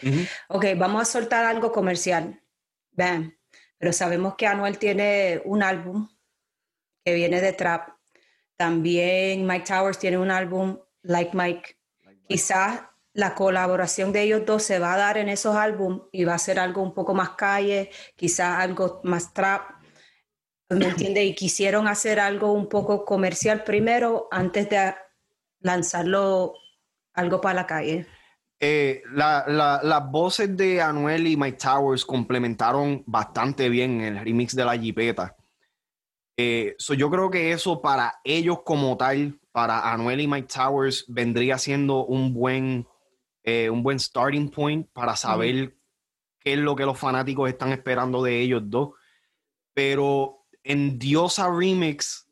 ok, 0.48 0.66
vamos 0.78 1.02
a 1.02 1.06
soltar 1.06 1.46
algo 1.46 1.72
comercial, 1.72 2.42
vean, 2.92 3.38
pero 3.78 3.92
sabemos 3.92 4.36
que 4.36 4.48
Anuel 4.48 4.78
tiene 4.78 5.42
un 5.46 5.62
álbum 5.62 6.08
que 7.04 7.14
viene 7.14 7.42
de 7.42 7.54
trap, 7.54 7.97
también 8.58 9.46
Mike 9.46 9.66
Towers 9.68 10.00
tiene 10.00 10.18
un 10.18 10.32
álbum, 10.32 10.80
Like 11.04 11.32
Mike. 11.38 11.78
Quizás 12.28 12.82
la 13.14 13.34
colaboración 13.34 14.12
de 14.12 14.24
ellos 14.24 14.46
dos 14.46 14.64
se 14.64 14.80
va 14.80 14.94
a 14.94 14.98
dar 14.98 15.18
en 15.18 15.30
esos 15.30 15.56
álbumes 15.56 16.02
y 16.12 16.26
va 16.26 16.34
a 16.34 16.40
ser 16.40 16.60
algo 16.60 16.82
un 16.82 16.94
poco 16.94 17.14
más 17.14 17.32
calle, 17.32 17.92
quizás 18.16 18.60
algo 18.60 19.00
más 19.04 19.34
trap. 19.34 19.72
¿Me 20.70 20.88
entiendes? 20.88 21.24
Y 21.24 21.34
quisieron 21.34 21.88
hacer 21.88 22.20
algo 22.20 22.52
un 22.52 22.68
poco 22.68 23.06
comercial 23.06 23.64
primero 23.64 24.28
antes 24.32 24.70
de 24.70 24.94
lanzarlo 25.62 26.56
algo 27.14 27.40
para 27.40 27.56
la 27.56 27.68
calle. 27.68 28.06
Eh, 28.60 29.04
las 29.14 30.12
voces 30.12 30.58
de 30.58 30.82
Anuel 30.82 31.28
y 31.28 31.38
Mike 31.38 31.60
Towers 31.60 32.04
complementaron 32.04 33.04
bastante 33.06 33.70
bien 33.70 34.02
el 34.02 34.20
remix 34.20 34.56
de 34.56 34.66
la 34.66 34.78
Jipeta. 34.78 35.37
Eh, 36.38 36.76
yo 36.96 37.10
creo 37.10 37.32
que 37.32 37.52
eso 37.52 37.82
para 37.82 38.20
ellos 38.24 38.60
como 38.64 38.96
tal, 38.96 39.40
para 39.52 39.92
Anuel 39.92 40.22
y 40.22 40.28
Mike 40.28 40.48
Towers, 40.54 41.06
vendría 41.08 41.58
siendo 41.58 42.06
un 42.06 42.34
buen, 42.34 42.88
eh, 43.44 43.70
un 43.72 43.82
buen 43.82 44.00
starting 44.00 44.50
point 44.50 44.88
para 44.94 45.16
saber 45.16 45.76
qué 46.40 46.54
es 46.54 46.60
lo 46.60 46.76
que 46.76 46.86
los 46.86 46.98
fanáticos 46.98 47.50
están 47.50 47.72
esperando 47.72 48.22
de 48.22 48.40
ellos 48.40 48.62
dos. 48.66 48.92
Pero 49.74 50.46
en 50.64 51.00
Diosa 51.00 51.50
Remix, 51.52 52.28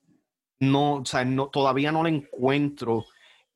no, 0.59 0.97
o 0.97 1.05
sea, 1.05 1.25
no, 1.25 1.47
todavía 1.47 1.91
no 1.91 2.03
lo 2.03 2.09
encuentro. 2.09 2.97
O 2.97 3.07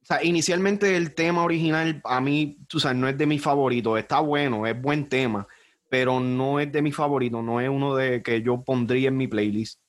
sea, 0.01 0.23
inicialmente 0.23 0.97
el 0.97 1.13
tema 1.13 1.43
original 1.43 2.01
a 2.03 2.19
mí, 2.19 2.57
tú 2.67 2.79
sabes, 2.79 2.97
no 2.97 3.07
es 3.07 3.17
de 3.17 3.27
mis 3.27 3.41
favoritos. 3.41 3.99
Está 3.99 4.19
bueno, 4.19 4.65
es 4.65 4.81
buen 4.81 5.07
tema 5.07 5.47
pero 5.89 6.19
no 6.19 6.59
es 6.59 6.71
de 6.71 6.81
mi 6.81 6.91
favorito, 6.91 7.41
no 7.41 7.59
es 7.59 7.67
uno 7.67 7.95
de 7.95 8.21
que 8.21 8.41
yo 8.41 8.63
pondría 8.63 9.09
en 9.09 9.17
mi 9.17 9.27
playlist. 9.27 9.81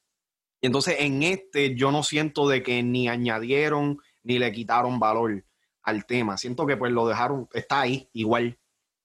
Y 0.61 0.67
entonces 0.67 0.97
en 0.99 1.23
este 1.23 1.75
yo 1.75 1.91
no 1.91 2.03
siento 2.03 2.49
de 2.49 2.63
que 2.63 2.83
ni 2.83 3.09
añadieron 3.09 3.99
ni 4.23 4.39
le 4.39 4.53
quitaron 4.53 4.99
valor 4.99 5.45
al 5.83 6.05
tema. 6.07 6.37
Siento 6.37 6.67
que 6.67 6.77
pues 6.77 6.93
lo 6.93 7.09
dejaron, 7.09 7.49
está 7.53 7.81
ahí 7.81 8.09
igual. 8.13 8.59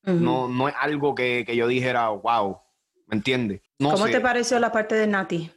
no, 0.04 0.48
no 0.48 0.68
es 0.68 0.76
algo 0.80 1.16
que, 1.16 1.46
yo 1.56 1.68
dijera, 1.68 2.10
wow, 2.10 2.60
¿me 3.08 3.16
entiendes? 3.16 3.62
¿Cómo 3.80 4.06
te 4.06 4.22
pareció 4.22 4.60
la 4.60 4.72
parte 4.72 4.96
de 4.96 5.08
Nati? 5.08 5.52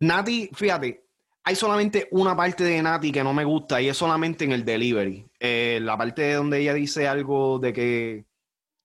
Nati, 0.00 0.50
fíjate, 0.52 1.06
hay 1.44 1.54
solamente 1.54 2.08
una 2.10 2.36
parte 2.36 2.64
de 2.64 2.82
Nati 2.82 3.12
que 3.12 3.24
no 3.24 3.32
me 3.32 3.44
gusta 3.44 3.80
y 3.80 3.88
es 3.88 3.96
solamente 3.96 4.44
en 4.44 4.52
el 4.52 4.64
delivery. 4.64 5.26
Eh, 5.38 5.78
la 5.82 5.96
parte 5.96 6.22
de 6.22 6.34
donde 6.34 6.60
ella 6.60 6.74
dice 6.74 7.06
algo 7.06 7.58
de 7.58 7.72
que, 7.72 8.24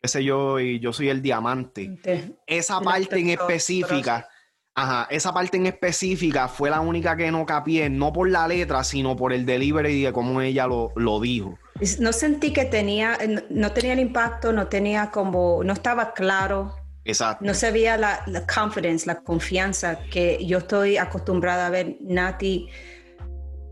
qué 0.02 0.08
sé 0.08 0.24
yo, 0.24 0.60
y 0.60 0.80
yo 0.80 0.94
soy 0.94 1.10
el 1.10 1.22
diamante. 1.22 2.00
Esa 2.46 2.80
parte 2.80 3.20
en 3.20 3.30
específica 3.32 4.28
Ajá, 4.76 5.08
esa 5.10 5.34
parte 5.34 5.58
en 5.58 5.66
específica 5.66 6.48
fue 6.48 6.70
la 6.70 6.80
única 6.80 7.18
que 7.18 7.32
no 7.32 7.46
capié, 7.46 7.90
no 7.90 8.14
por 8.14 8.30
la 8.30 8.48
letra, 8.48 8.84
sino 8.84 9.16
por 9.16 9.34
el 9.34 9.46
delivery 9.46 10.04
de 10.04 10.14
cómo 10.14 10.40
ella 10.42 10.68
lo, 10.68 11.20
dijo. 11.20 11.58
No 12.00 12.14
sentí 12.14 12.54
que 12.54 12.66
tenía, 12.66 13.18
no 13.50 13.72
tenía 13.72 13.94
el 13.94 14.00
impacto, 14.00 14.54
no 14.54 14.68
tenía 14.68 15.12
como, 15.12 15.64
no 15.64 15.74
estaba 15.74 16.14
claro. 16.14 16.76
Exacto. 17.04 17.44
No 17.44 17.54
se 17.54 17.72
veía 17.72 17.98
la, 17.98 18.22
la 18.28 18.46
confidence, 18.46 19.06
la 19.06 19.22
confianza 19.22 20.00
que 20.12 20.46
yo 20.46 20.60
estoy 20.60 20.98
acostumbrada 20.98 21.68
a 21.68 21.70
ver 21.70 21.98
Nati 22.02 22.70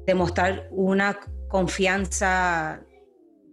demostrar 0.08 0.68
una 0.72 1.20
confianza 1.48 2.82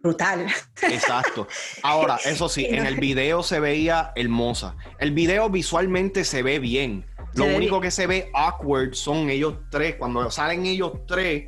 brutal. 0.03 0.47
Exacto. 0.83 1.49
Ahora, 1.83 2.19
eso 2.25 2.49
sí, 2.49 2.67
en 2.67 2.87
el 2.87 2.97
video 2.97 3.43
se 3.43 3.59
veía 3.59 4.13
hermosa. 4.15 4.77
El 4.99 5.13
video 5.13 5.51
visualmente 5.51 6.25
se 6.25 6.43
ve 6.43 6.59
bien. 6.59 7.07
Lo 7.37 7.47
único 7.47 7.81
que 7.81 7.91
se 7.91 8.07
ve 8.07 8.31
awkward 8.33 8.95
son 8.95 9.29
ellos 9.31 9.57
tres. 9.71 9.97
Cuando 9.97 10.31
salen 10.31 10.67
ellos 10.67 10.93
tres 11.07 11.45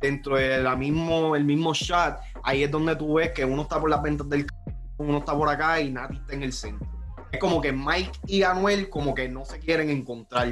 dentro 0.00 0.36
del 0.36 0.76
mismo, 0.76 1.36
el 1.36 1.44
mismo 1.44 1.74
shot, 1.74 2.16
ahí 2.42 2.62
es 2.62 2.70
donde 2.70 2.96
tú 2.96 3.14
ves 3.14 3.32
que 3.32 3.44
uno 3.44 3.62
está 3.62 3.80
por 3.80 3.90
las 3.90 4.02
ventas 4.02 4.28
del 4.28 4.46
uno 4.98 5.18
está 5.18 5.36
por 5.36 5.48
acá 5.48 5.80
y 5.80 5.90
Nati 5.90 6.16
está 6.16 6.34
en 6.34 6.42
el 6.42 6.52
centro. 6.52 6.88
Es 7.30 7.38
como 7.38 7.60
que 7.60 7.72
Mike 7.72 8.12
y 8.26 8.42
Anuel 8.42 8.88
como 8.88 9.14
que 9.14 9.28
no 9.28 9.44
se 9.44 9.58
quieren 9.58 9.90
encontrar. 9.90 10.48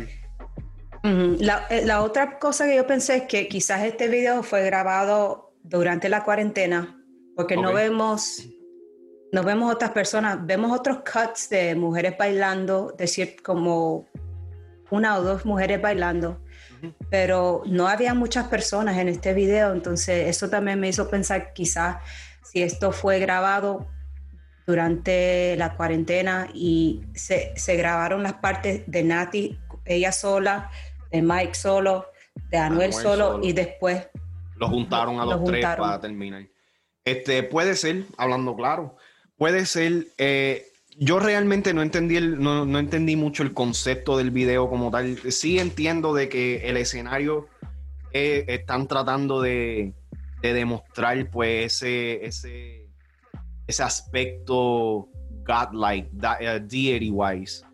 Eh, 1.02 1.82
la, 1.84 2.02
otra 2.02 2.38
cosa 2.38 2.66
que 2.66 2.76
yo 2.76 2.86
pensé 2.86 3.16
es 3.16 3.22
que 3.24 3.48
quizás 3.48 3.82
este 3.84 4.08
video 4.08 4.42
fue 4.42 4.64
grabado 4.64 5.54
durante 5.62 6.08
la 6.08 6.24
cuarentena, 6.24 7.02
porque 7.36 7.56
no 7.56 7.72
vemos 7.72 8.46
no 9.32 9.42
vemos 9.42 9.72
otras 9.74 9.90
personas, 9.90 10.46
vemos 10.46 10.70
otros 10.70 10.98
cuts 10.98 11.48
de 11.48 11.74
mujeres 11.74 12.16
bailando, 12.16 12.94
decir 12.96 13.36
como 13.42 14.06
una 14.90 15.18
o 15.18 15.22
dos 15.22 15.44
mujeres 15.44 15.80
bailando, 15.80 16.40
pero 17.10 17.62
no 17.66 17.88
había 17.88 18.14
muchas 18.14 18.48
personas 18.48 18.98
en 18.98 19.08
este 19.08 19.32
video, 19.32 19.72
entonces 19.72 20.28
eso 20.28 20.50
también 20.50 20.80
me 20.80 20.88
hizo 20.88 21.08
pensar 21.08 21.52
quizás 21.52 21.96
si 22.42 22.62
esto 22.62 22.92
fue 22.92 23.18
grabado 23.18 23.86
durante 24.66 25.56
la 25.56 25.76
cuarentena 25.76 26.48
y 26.54 27.02
se, 27.14 27.54
grabaron 27.76 28.22
las 28.22 28.34
partes 28.34 28.82
de 28.86 29.02
Nati, 29.02 29.58
ella 29.84 30.12
sola, 30.12 30.70
de 31.10 31.22
Mike 31.22 31.54
solo, 31.54 32.06
de 32.50 32.58
Anuel, 32.58 32.92
solo, 32.92 33.40
y 33.42 33.52
después... 33.52 34.08
Lo 34.56 34.68
juntaron 34.68 35.20
a 35.20 35.24
los 35.24 35.44
tres 35.44 35.64
para 35.64 36.00
terminar. 36.00 36.46
Este, 37.04 37.42
puede 37.42 37.74
ser, 37.74 38.04
hablando 38.16 38.56
claro, 38.56 38.96
puede 39.36 39.66
ser... 39.66 40.06
Eh, 40.18 40.66
yo 40.98 41.18
realmente 41.18 41.74
no 41.74 41.82
entendí, 41.82 42.20
no, 42.20 42.78
entendí 42.78 43.16
mucho 43.16 43.42
el 43.42 43.52
concepto 43.52 44.16
del 44.16 44.30
video 44.30 44.68
como 44.68 44.90
tal. 44.90 45.18
Sí 45.32 45.58
entiendo 45.58 46.14
de 46.14 46.28
que 46.28 46.68
el 46.68 46.76
escenario 46.76 47.48
eh, 48.12 48.44
están 48.48 48.86
tratando 48.86 49.40
de, 49.40 49.94
demostrar 50.42 51.30
pues 51.30 51.72
ese, 51.82 52.26
ese, 52.26 52.90
ese 53.66 53.82
aspecto 53.82 55.08
godlike, 55.46 56.10
uh, 56.12 56.60
deity 56.62 57.10
wise, 57.10 57.64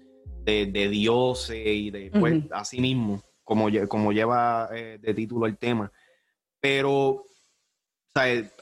de, 0.44 0.66
de 0.66 0.88
dioses 0.88 1.66
y 1.66 1.90
de 1.90 2.10
pues, 2.12 2.44
así 2.52 2.80
mismo, 2.80 3.22
como, 3.42 3.68
como 3.88 4.12
lleva 4.12 4.68
eh, 4.72 4.98
de 5.00 5.14
título 5.14 5.46
el 5.46 5.58
tema. 5.58 5.90
Pero 6.60 7.24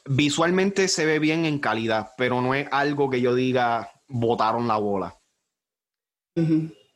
visualmente 0.06 0.88
se 0.88 1.04
ve 1.04 1.18
bien 1.18 1.44
en 1.44 1.58
calidad, 1.58 2.10
pero 2.16 2.40
no 2.40 2.54
es 2.54 2.66
algo 2.70 3.10
que 3.10 3.20
yo 3.20 3.34
diga 3.34 3.90
botaron 4.08 4.66
la 4.66 4.76
bola. 4.76 5.18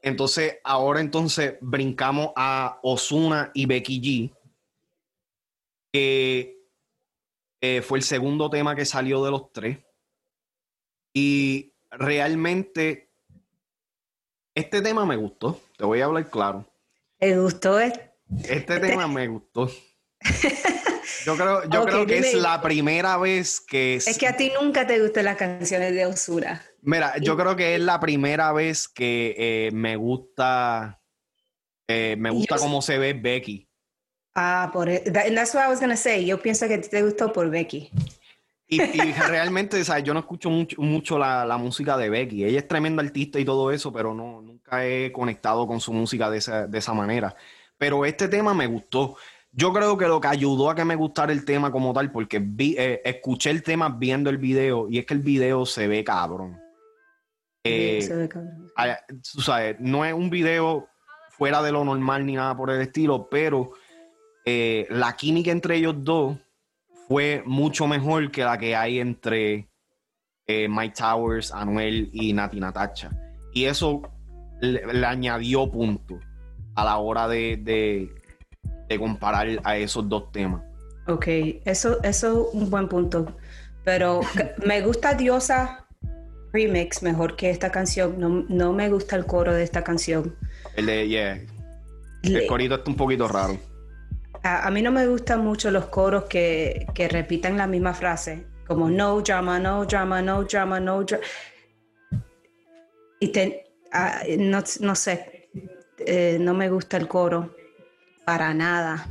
Entonces, 0.00 0.58
ahora 0.64 1.00
entonces 1.00 1.56
brincamos 1.60 2.30
a 2.36 2.78
Osuna 2.82 3.50
y 3.54 3.66
Becky 3.66 4.00
G, 4.00 4.36
que 5.92 6.62
eh, 7.60 7.82
fue 7.82 7.98
el 7.98 8.04
segundo 8.04 8.50
tema 8.50 8.74
que 8.74 8.84
salió 8.84 9.24
de 9.24 9.30
los 9.30 9.52
tres. 9.52 9.78
Y 11.14 11.74
realmente 11.90 13.10
este 14.54 14.82
tema 14.82 15.04
me 15.06 15.16
gustó, 15.16 15.60
te 15.76 15.84
voy 15.84 16.00
a 16.00 16.06
hablar 16.06 16.30
claro. 16.30 16.66
¿Te 17.18 17.38
gustó? 17.38 17.78
Este, 17.78 18.12
este 18.48 18.80
tema 18.80 19.06
me 19.06 19.28
gustó. 19.28 19.70
Yo 21.24 21.36
creo, 21.36 21.68
yo 21.68 21.84
creo 21.84 22.06
que 22.06 22.18
es 22.18 22.34
la 22.34 22.60
primera 22.60 23.16
vez 23.16 23.60
que... 23.60 23.96
Es 23.96 24.18
que 24.18 24.26
a 24.26 24.36
ti 24.36 24.52
nunca 24.60 24.86
te 24.86 25.00
gustan 25.00 25.26
las 25.26 25.36
canciones 25.36 25.92
de 25.94 26.06
Osuna. 26.06 26.64
Mira, 26.82 27.16
yo 27.18 27.36
creo 27.36 27.54
que 27.54 27.76
es 27.76 27.80
la 27.80 28.00
primera 28.00 28.52
vez 28.52 28.88
que 28.88 29.34
eh, 29.38 29.70
me 29.72 29.94
gusta, 29.94 31.00
eh, 31.86 32.16
me 32.18 32.30
gusta 32.30 32.56
cómo 32.56 32.82
se 32.82 32.98
ve 32.98 33.12
Becky. 33.12 33.68
Ah, 34.34 34.68
por 34.72 34.88
eso. 34.88 35.12
That's 35.12 35.54
what 35.54 35.64
I 35.66 35.68
was 35.68 35.80
gonna 35.80 35.96
say. 35.96 36.26
Yo 36.26 36.40
pienso 36.40 36.66
que 36.66 36.78
te 36.78 37.02
gustó 37.02 37.32
por 37.32 37.48
Becky. 37.50 37.90
Y, 38.66 38.80
realmente, 39.28 39.84
¿sabes? 39.84 40.02
yo 40.02 40.14
no 40.14 40.20
escucho 40.20 40.48
mucho, 40.48 40.80
mucho 40.80 41.18
la, 41.18 41.56
música 41.58 41.96
de 41.98 42.08
Becky. 42.08 42.44
Ella 42.44 42.58
es 42.58 42.66
tremenda 42.66 43.02
artista 43.02 43.38
y 43.38 43.44
todo 43.44 43.70
eso, 43.70 43.92
pero 43.92 44.14
no, 44.14 44.40
nunca 44.40 44.86
he 44.86 45.12
conectado 45.12 45.66
con 45.66 45.78
su 45.78 45.92
música 45.92 46.30
de 46.30 46.38
esa, 46.38 46.66
de 46.66 46.78
esa 46.78 46.94
manera. 46.94 47.36
Pero 47.76 48.06
este 48.06 48.28
tema 48.28 48.54
me 48.54 48.66
gustó. 48.66 49.16
Yo 49.50 49.74
creo 49.74 49.98
que 49.98 50.06
lo 50.06 50.20
que 50.20 50.28
ayudó 50.28 50.70
a 50.70 50.74
que 50.74 50.86
me 50.86 50.96
gustara 50.96 51.32
el 51.32 51.44
tema 51.44 51.70
como 51.70 51.92
tal, 51.92 52.10
porque 52.10 52.38
vi, 52.40 52.74
eh, 52.78 53.02
escuché 53.04 53.50
el 53.50 53.62
tema 53.62 53.90
viendo 53.90 54.30
el 54.30 54.38
video 54.38 54.88
y 54.88 54.98
es 54.98 55.04
que 55.04 55.14
el 55.14 55.20
video 55.20 55.66
se 55.66 55.86
ve 55.86 56.02
cabrón. 56.02 56.61
Eh, 57.64 58.08
sabes, 59.22 59.76
no 59.78 60.04
es 60.04 60.12
un 60.12 60.30
video 60.30 60.88
fuera 61.30 61.62
de 61.62 61.70
lo 61.70 61.84
normal 61.84 62.26
ni 62.26 62.34
nada 62.34 62.56
por 62.56 62.70
el 62.70 62.80
estilo, 62.80 63.28
pero 63.30 63.72
eh, 64.44 64.86
la 64.90 65.14
química 65.16 65.52
entre 65.52 65.76
ellos 65.76 65.94
dos 65.98 66.36
fue 67.06 67.42
mucho 67.46 67.86
mejor 67.86 68.30
que 68.32 68.42
la 68.42 68.58
que 68.58 68.74
hay 68.74 68.98
entre 68.98 69.68
eh, 70.46 70.68
Mike 70.68 70.94
Towers, 70.98 71.52
Anuel 71.52 72.10
y 72.12 72.32
Nati 72.32 72.58
Natacha. 72.58 73.10
Y 73.52 73.66
eso 73.66 74.02
le, 74.60 75.06
añadió 75.06 75.70
punto 75.70 76.18
a 76.74 76.84
la 76.84 76.98
hora 76.98 77.28
de, 77.28 77.56
de, 77.58 78.98
comparar 78.98 79.48
a 79.64 79.76
esos 79.76 80.06
dos 80.08 80.30
temas. 80.32 80.62
Ok, 81.06 81.26
eso, 81.64 82.02
eso 82.02 82.48
es 82.48 82.54
un 82.54 82.70
buen 82.70 82.88
punto. 82.88 83.36
Pero 83.84 84.20
me 84.66 84.82
gusta 84.82 85.14
Diosa 85.14 85.81
remix 86.52 87.02
mejor 87.02 87.36
que 87.36 87.50
esta 87.50 87.70
canción. 87.70 88.18
No, 88.18 88.44
no 88.48 88.72
me 88.72 88.88
gusta 88.88 89.16
el 89.16 89.26
coro 89.26 89.52
de 89.52 89.62
esta 89.62 89.82
canción. 89.82 90.36
El 90.76 90.86
de, 90.86 91.08
yeah. 91.08 91.40
El 92.22 92.46
corito 92.46 92.76
está 92.76 92.90
un 92.90 92.96
poquito 92.96 93.26
raro. 93.26 93.58
A, 94.44 94.70
mí 94.70 94.82
no 94.82 94.90
me 94.90 95.06
gustan 95.06 95.44
mucho 95.44 95.70
los 95.70 95.86
coros 95.86 96.24
que, 96.24 96.86
que 96.94 97.08
repiten 97.08 97.56
la 97.56 97.66
misma 97.66 97.94
frase, 97.94 98.44
como 98.66 98.90
no 98.90 99.20
drama, 99.20 99.60
no 99.60 99.84
drama, 99.84 100.20
no 100.20 100.44
drama, 100.44 100.80
no 100.80 101.04
drama. 101.04 101.24
Y 103.20 103.28
te, 103.28 103.64
no, 104.38 104.62
no, 104.80 104.94
sé, 104.96 105.48
eh, 105.98 106.38
no 106.40 106.54
me 106.54 106.68
gusta 106.70 106.96
el 106.96 107.06
coro 107.06 107.54
para 108.24 108.52
nada. 108.52 109.08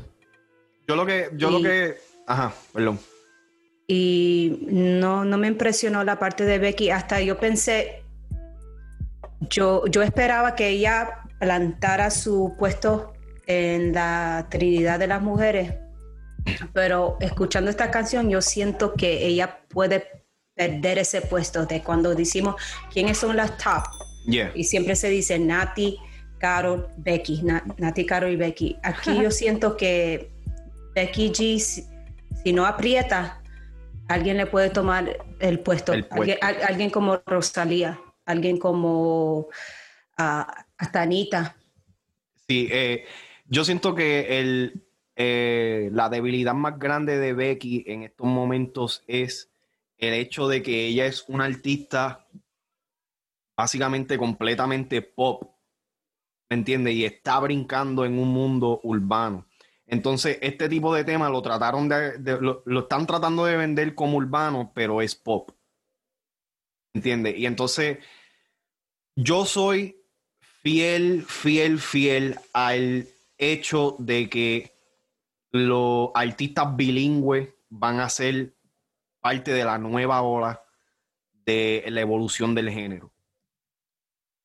Yo 0.85 0.97
lo 0.97 1.05
que, 1.05 1.29
yo 1.35 1.49
lo 1.49 1.61
que, 1.61 1.95
ajá, 2.27 2.53
perdón 2.73 2.99
y 3.93 4.67
no, 4.69 5.25
no 5.25 5.37
me 5.37 5.47
impresionó 5.47 6.05
la 6.05 6.17
parte 6.17 6.45
de 6.45 6.59
Becky. 6.59 6.91
Hasta 6.91 7.19
yo 7.19 7.37
pensé, 7.37 8.03
yo, 9.41 9.85
yo 9.87 10.01
esperaba 10.01 10.55
que 10.55 10.69
ella 10.69 11.23
plantara 11.41 12.09
su 12.09 12.55
puesto 12.57 13.11
en 13.47 13.91
la 13.91 14.47
Trinidad 14.49 14.97
de 14.97 15.07
las 15.07 15.21
Mujeres, 15.21 15.73
pero 16.71 17.17
escuchando 17.19 17.69
esta 17.69 17.91
canción 17.91 18.29
yo 18.29 18.41
siento 18.41 18.93
que 18.93 19.25
ella 19.25 19.59
puede 19.67 20.07
perder 20.55 20.99
ese 20.99 21.19
puesto 21.19 21.65
de 21.65 21.83
cuando 21.83 22.15
decimos 22.15 22.55
quiénes 22.93 23.17
son 23.17 23.35
las 23.35 23.57
top. 23.57 23.83
Y 24.55 24.63
siempre 24.63 24.95
se 24.95 25.09
dice 25.09 25.37
Nati, 25.37 25.97
Carol, 26.37 26.87
Becky, 26.95 27.43
Nati, 27.77 28.05
Carol 28.05 28.31
y 28.31 28.37
Becky. 28.37 28.77
Aquí 28.83 29.21
yo 29.21 29.31
siento 29.31 29.75
que 29.75 30.31
Becky 30.95 31.31
G, 31.31 31.59
si 32.41 32.53
no 32.53 32.65
aprieta, 32.65 33.40
alguien 34.13 34.37
le 34.37 34.45
puede 34.45 34.69
tomar 34.69 35.25
el 35.39 35.59
puesto, 35.59 35.93
Alguien, 36.11 36.89
como 36.89 37.21
Rosalía. 37.25 37.99
alguien 38.25 38.57
como 38.57 39.47
hasta 40.17 41.01
Anita. 41.01 41.55
Sí, 42.47 42.67
eh, 42.71 43.05
yo 43.47 43.63
siento 43.63 43.95
que 43.95 44.39
el, 44.39 44.85
eh, 45.15 45.89
la 45.93 46.09
debilidad 46.09 46.53
más 46.53 46.77
grande 46.77 47.17
de 47.17 47.33
Becky 47.33 47.83
en 47.87 48.03
estos 48.03 48.27
momentos 48.27 49.03
es 49.07 49.51
el 49.97 50.13
hecho 50.13 50.47
de 50.47 50.61
que 50.61 50.87
ella 50.87 51.05
es 51.05 51.25
una 51.27 51.45
artista 51.45 52.27
básicamente 53.55 54.17
completamente 54.17 55.01
pop, 55.01 55.55
¿me 56.49 56.55
entiendes? 56.57 56.95
Y 56.95 57.05
está 57.05 57.39
brincando 57.39 58.05
en 58.05 58.17
un 58.17 58.29
mundo 58.29 58.79
urbano. 58.83 59.45
Entonces, 59.91 60.37
este 60.41 60.69
tipo 60.69 60.95
de 60.95 61.03
tema 61.03 61.29
lo 61.29 61.41
trataron 61.41 61.89
de, 61.89 62.17
lo, 62.39 62.63
están 62.79 63.05
tratando 63.05 63.43
de 63.43 63.57
vender 63.57 63.93
como 63.93 64.17
urbano, 64.17 64.71
pero 64.73 65.01
es 65.01 65.15
pop. 65.15 65.51
¿Entiendes? 66.93 67.37
Y 67.37 67.45
entonces, 67.45 67.97
yo 69.17 69.45
soy 69.45 70.01
fiel, 70.39 71.25
fiel, 71.27 71.77
fiel 71.79 72.39
al 72.53 73.05
hecho 73.37 73.97
de 73.99 74.29
que 74.29 74.71
los 75.51 76.11
artistas 76.15 76.73
bilingües 76.73 77.49
van 77.67 77.99
a 77.99 78.07
ser 78.07 78.55
parte 79.19 79.51
de 79.51 79.65
la 79.65 79.77
nueva 79.77 80.21
ola 80.21 80.63
de 81.45 81.83
la 81.89 81.99
evolución 81.99 82.55
del 82.55 82.69
género. 82.69 83.11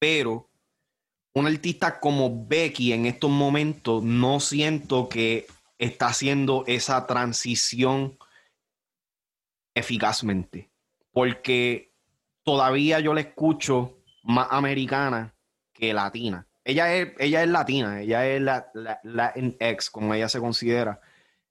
Pero 0.01 0.51
un 1.37 1.47
artista 1.47 2.01
como 2.01 2.47
Becky 2.47 2.95
en 2.95 3.05
estos 3.05 3.31
momentos 3.31 4.03
no 4.03 4.41
siento 4.41 5.07
que 5.07 5.47
está 5.77 6.07
haciendo 6.07 6.65
esa 6.67 7.07
transición 7.07 8.17
eficazmente. 9.75 10.71
Porque 11.13 11.93
todavía 12.43 13.01
yo 13.01 13.13
la 13.13 13.21
escucho 13.21 13.99
más 14.23 14.49
americana 14.51 15.35
que 15.75 15.93
latina. 15.93 16.47
Ella 16.65 16.95
es, 16.95 17.13
ella 17.19 17.43
es 17.43 17.49
latina, 17.51 18.01
ella 18.01 18.27
es 18.27 18.41
la, 18.41 18.71
la, 19.03 19.33
ex, 19.37 19.91
como 19.91 20.15
ella 20.15 20.31
se 20.31 20.41
considera, 20.41 21.03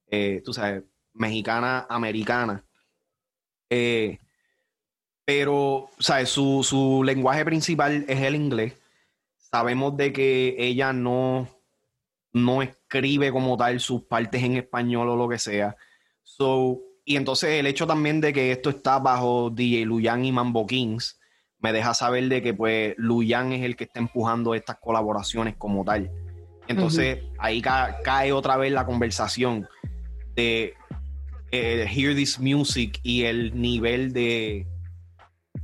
eh, 0.07 0.41
tú 0.43 0.51
sabes, 0.51 0.81
mexicana, 1.13 1.85
americana. 1.89 2.65
Eh, 3.69 4.17
pero, 5.25 5.91
¿sabes? 5.99 6.29
Su, 6.29 6.63
su 6.63 7.03
lenguaje 7.03 7.45
principal 7.45 8.03
es 8.07 8.19
el 8.21 8.33
inglés 8.33 8.73
sabemos 9.55 9.95
de 9.95 10.12
que 10.12 10.53
ella 10.57 10.91
no, 10.91 11.47
no 12.33 12.62
escribe 12.62 13.31
como 13.31 13.55
tal 13.55 13.79
sus 13.79 14.01
partes 14.01 14.43
en 14.43 14.57
español 14.57 15.07
o 15.07 15.15
lo 15.15 15.29
que 15.29 15.39
sea. 15.39 15.77
So, 16.24 16.81
y 17.05 17.15
entonces 17.15 17.51
el 17.51 17.65
hecho 17.65 17.88
también 17.88 18.19
de 18.19 18.33
que 18.33 18.51
esto 18.51 18.69
está 18.69 19.00
bajo 19.00 19.50
DJ 19.50 19.85
Luyan 19.85 20.25
y 20.25 20.33
Mambo 20.33 20.67
Kings 20.67 21.21
me 21.59 21.71
deja 21.71 21.93
saber 21.93 22.27
de 22.27 22.41
que 22.41 22.53
pues 22.53 22.95
Luyan 22.97 23.53
es 23.53 23.63
el 23.63 23.77
que 23.77 23.85
está 23.85 24.01
empujando 24.01 24.53
estas 24.55 24.75
colaboraciones 24.81 25.55
como 25.55 25.85
tal. 25.85 26.12
Entonces 26.67 27.19
ahí 27.38 27.62
cae 27.62 28.33
otra 28.33 28.57
vez 28.57 28.74
la 28.74 28.85
conversación 28.85 29.69
de 30.35 30.74
eh, 31.51 31.88
Hear 31.89 32.13
This 32.13 32.39
Music 32.41 33.00
y 33.03 33.24
el 33.24 33.57
nivel 33.62 34.12
de 34.12 34.67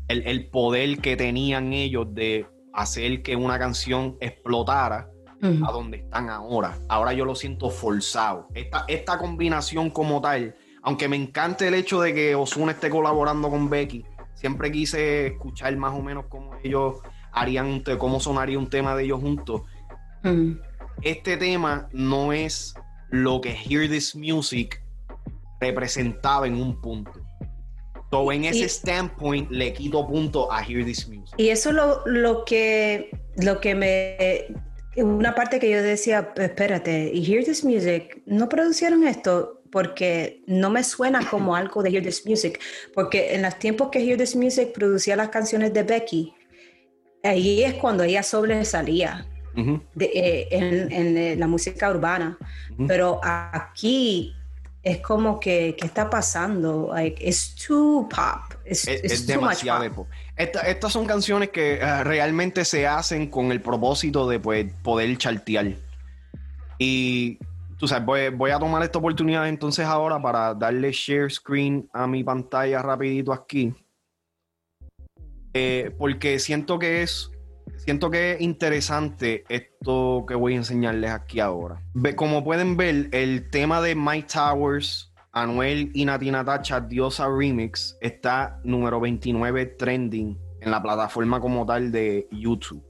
el, 0.08 0.26
el 0.26 0.50
poder 0.50 1.00
que 1.00 1.18
tenían 1.18 1.74
ellos 1.74 2.08
de 2.16 2.46
hacer 2.74 3.22
que 3.22 3.36
una 3.36 3.60
canción 3.60 4.18
explotara 4.20 5.10
a 5.44 5.72
donde 5.72 5.98
están 5.98 6.30
ahora. 6.30 6.78
Ahora 6.88 7.14
yo 7.14 7.26
lo 7.26 7.34
siento 7.34 7.70
forzado. 7.72 8.48
Esta, 8.54 8.86
esta 8.88 9.18
combinación 9.18 9.90
como 9.90 10.22
tal, 10.22 10.56
aunque 10.84 11.08
me 11.08 11.16
encante 11.16 11.68
el 11.68 11.74
hecho 11.74 12.00
de 12.02 12.14
que 12.14 12.36
Osuna 12.36 12.74
esté 12.74 12.90
colaborando 12.90 13.50
con 13.50 13.70
Becky, 13.70 14.06
siempre 14.36 14.72
quise 14.72 15.28
escuchar 15.28 15.76
más 15.78 15.94
o 15.94 16.02
menos 16.02 16.26
cómo 16.30 16.52
ellos 16.64 16.96
harían, 17.32 17.82
cómo 17.98 18.20
sonaría 18.20 18.60
un 18.60 18.70
tema 18.70 18.96
de 18.96 19.06
ellos 19.06 19.20
juntos. 19.20 19.64
Este 21.02 21.38
tema 21.38 21.88
no 21.92 22.34
es 22.34 22.76
lo 23.10 23.42
que 23.42 23.52
Hear 23.52 23.90
This 23.90 24.16
Music 24.16 24.84
representaba 25.60 26.48
en 26.48 26.56
un 26.56 26.80
punto. 26.80 27.21
So, 28.12 28.30
en 28.32 28.44
ese 28.44 28.68
standpoint 28.68 29.50
le 29.50 29.72
quito 29.72 30.06
punto 30.06 30.52
a 30.52 30.62
Hear 30.62 30.84
This 30.84 31.08
Music. 31.08 31.34
Y 31.38 31.48
eso 31.48 31.70
es 31.70 31.76
lo, 31.76 32.02
lo, 32.06 32.44
que, 32.44 33.10
lo 33.38 33.62
que 33.62 33.74
me... 33.74 34.48
Una 34.98 35.34
parte 35.34 35.60
que 35.60 35.70
yo 35.70 35.82
decía, 35.82 36.34
espérate, 36.36 37.10
y 37.14 37.24
Hear 37.24 37.46
This 37.46 37.64
Music, 37.64 38.22
¿no 38.26 38.50
producieron 38.50 39.08
esto? 39.08 39.62
Porque 39.72 40.44
no 40.46 40.70
me 40.70 40.84
suena 40.84 41.26
como 41.30 41.56
algo 41.56 41.82
de 41.82 41.90
Hear 41.90 42.04
This 42.04 42.26
Music. 42.26 42.60
Porque 42.94 43.34
en 43.34 43.44
los 43.44 43.58
tiempos 43.58 43.88
que 43.90 44.00
Hear 44.00 44.18
This 44.18 44.36
Music 44.36 44.74
producía 44.74 45.16
las 45.16 45.30
canciones 45.30 45.74
de 45.74 45.84
Becky, 45.84 46.34
ahí 47.24 47.64
es 47.64 47.76
cuando 47.76 48.04
ella 48.04 48.24
sobresalía. 48.24 49.26
Eh, 49.56 50.48
en, 50.52 50.92
en, 50.92 51.18
eh, 51.18 51.36
la 51.38 51.48
música 51.48 51.90
urbana. 51.90 52.38
Pero 52.88 53.20
aquí 53.24 54.34
es 54.84 55.00
como 55.00 55.40
que, 55.40 55.76
¿qué 55.80 55.86
está 55.86 56.10
pasando? 56.10 56.90
Like, 56.92 57.28
it's 57.28 57.56
too 57.56 58.10
pop. 58.10 58.60
es, 58.66 59.28
demasiado 59.28 59.94
pop. 59.94 60.08
estas 60.36 60.92
son 60.92 61.06
canciones 61.06 61.50
que 61.50 61.76
eh, 61.76 62.04
realmente 62.04 62.66
se 62.66 62.88
hacen 62.88 63.30
con 63.30 63.52
el 63.52 63.62
propósito 63.62 64.28
de 64.28 64.40
pues, 64.40 64.74
poder 64.82 65.16
chartear. 65.18 65.76
Y 66.80 67.38
tú 67.78 67.88
sabes, 67.88 68.36
voy, 68.36 68.52
a 68.52 68.60
tomar 68.60 68.84
esta 68.84 69.00
oportunidad 69.00 69.48
entonces 69.48 69.86
ahora 69.86 70.22
para 70.22 70.54
darle 70.54 70.92
share 70.92 71.32
screen 71.32 71.90
a 71.94 72.06
mi 72.06 72.24
pantalla 72.24 72.82
rapidito 72.82 73.34
aquí. 73.34 73.74
Eh, 75.54 75.92
porque 75.98 76.38
siento 76.38 76.78
que 76.78 77.02
es 77.02 77.31
siento 77.84 78.12
que 78.12 78.34
es 78.34 78.42
interesante 78.42 79.46
esto 79.50 80.26
que 80.28 80.36
voy 80.36 80.54
a 80.54 80.58
enseñarles 80.58 81.10
aquí 81.12 81.40
ahora. 81.40 81.82
Como 82.16 82.44
pueden 82.44 82.78
ver, 82.78 83.10
el 83.12 83.50
tema 83.50 83.82
de 83.82 83.96
My 83.96 84.22
Towers, 84.24 85.12
Anuel 85.32 85.90
y 85.94 86.06
Natina 86.06 86.46
Tacha, 86.46 86.80
Diosa 86.80 87.28
Remix, 87.28 87.98
está 88.02 88.60
número 88.64 89.00
29 89.00 89.66
trending 89.66 90.40
en 90.60 90.72
la 90.72 90.82
plataforma 90.82 91.40
como 91.40 91.64
tal 91.66 91.92
de 91.92 92.28
YouTube. 92.32 92.84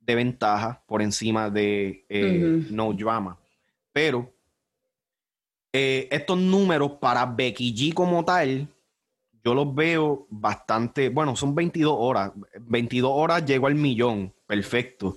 de 0.00 0.14
ventaja 0.14 0.82
por 0.86 1.02
encima 1.02 1.50
de 1.50 2.04
eh, 2.08 2.64
No 2.70 2.92
Drama. 2.92 3.36
Pero 3.92 4.32
eh, 5.72 6.08
estos 6.10 6.38
números 6.38 6.92
para 7.00 7.26
Becky 7.26 7.74
G 7.74 7.92
como 7.92 8.24
tal 8.24 8.68
yo 9.48 9.54
los 9.54 9.74
veo 9.74 10.26
bastante, 10.28 11.08
bueno, 11.08 11.34
son 11.34 11.54
22 11.54 11.94
horas. 11.98 12.32
22 12.60 13.10
horas 13.14 13.46
llegó 13.46 13.66
al 13.66 13.76
millón, 13.76 14.34
perfecto. 14.46 15.16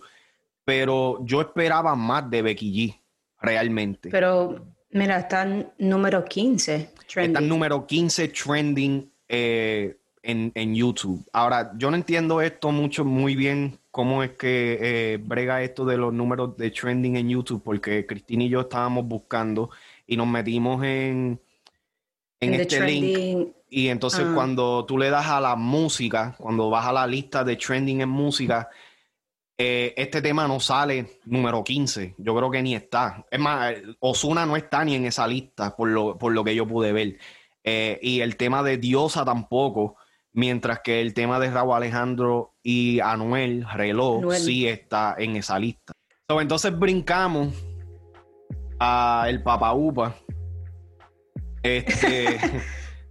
Pero 0.64 1.20
yo 1.26 1.42
esperaba 1.42 1.96
más 1.96 2.30
de 2.30 2.42
Becky 2.42 2.72
G, 2.74 3.02
realmente. 3.42 4.10
Pero, 4.10 4.68
mira, 4.92 5.18
está 5.18 5.44
en 5.44 5.70
número 5.80 6.24
15 6.24 6.94
trending. 7.12 7.32
Está 7.32 7.44
en 7.44 7.50
número 7.50 7.86
15 7.86 8.30
trending 8.30 9.12
eh, 9.28 9.98
en, 10.24 10.76
YouTube. 10.76 11.28
Ahora, 11.34 11.74
yo 11.76 11.92
no 11.92 11.98
entiendo 11.98 12.40
esto 12.40 12.72
mucho, 12.72 13.04
muy 13.04 13.36
bien, 13.36 13.80
cómo 13.92 14.24
es 14.24 14.32
que 14.38 14.78
eh, 14.80 15.18
brega 15.18 15.62
esto 15.62 15.84
de 15.84 15.98
los 15.98 16.14
números 16.14 16.56
de 16.56 16.72
trending 16.72 17.18
en 17.18 17.28
YouTube, 17.28 17.62
porque 17.62 18.06
Cristina 18.06 18.46
y 18.46 18.50
yo 18.50 18.62
estábamos 18.62 19.06
buscando 19.06 19.72
y 20.08 20.16
nos 20.16 20.28
metimos 20.28 20.82
en, 20.86 21.42
en, 22.40 22.54
este 22.54 22.80
link 22.80 23.56
y 23.74 23.88
entonces 23.88 24.26
ah. 24.28 24.32
cuando 24.36 24.86
tú 24.86 24.98
le 24.98 25.10
das 25.10 25.28
a 25.28 25.40
la 25.40 25.56
música, 25.56 26.36
cuando 26.38 26.70
vas 26.70 26.86
a 26.86 26.92
la 26.92 27.08
lista 27.08 27.46
de 27.46 27.56
trending 27.56 28.02
en 28.02 28.10
música, 28.10 28.68
eh, 29.58 29.94
este 29.96 30.22
tema 30.22 30.46
no 30.46 30.60
sale 30.60 31.22
número 31.24 31.64
15. 31.64 32.16
Yo 32.18 32.36
creo 32.36 32.52
que 32.52 32.62
ni 32.62 32.76
está. 32.76 33.26
Es 33.32 33.40
más, 33.40 33.74
Osuna 34.02 34.46
no 34.46 34.58
está 34.58 34.84
ni 34.84 34.96
en 34.96 35.06
esa 35.06 35.26
lista, 35.26 35.74
por 35.74 35.88
lo, 35.88 36.18
por 36.18 36.34
lo 36.34 36.44
que 36.44 36.54
yo 36.54 36.68
pude 36.68 36.92
ver. 36.92 37.18
Eh, 37.64 37.98
y 38.02 38.20
el 38.20 38.36
tema 38.36 38.62
de 38.62 38.78
Diosa 38.78 39.24
tampoco, 39.24 39.96
mientras 40.34 40.82
que 40.82 41.00
el 41.00 41.14
tema 41.14 41.40
de 41.40 41.50
Raúl 41.50 41.74
Alejandro 41.74 42.56
y 42.62 43.00
Anuel, 43.00 43.66
Reloj, 43.74 44.34
sí 44.34 44.68
está 44.68 45.16
en 45.18 45.38
esa 45.38 45.58
lista. 45.58 45.94
entonces 46.28 46.78
brincamos 46.78 47.54
a 48.82 49.28
el 49.30 49.42
Papa 49.42 49.74
Upa. 49.74 50.14
Este. 51.64 52.38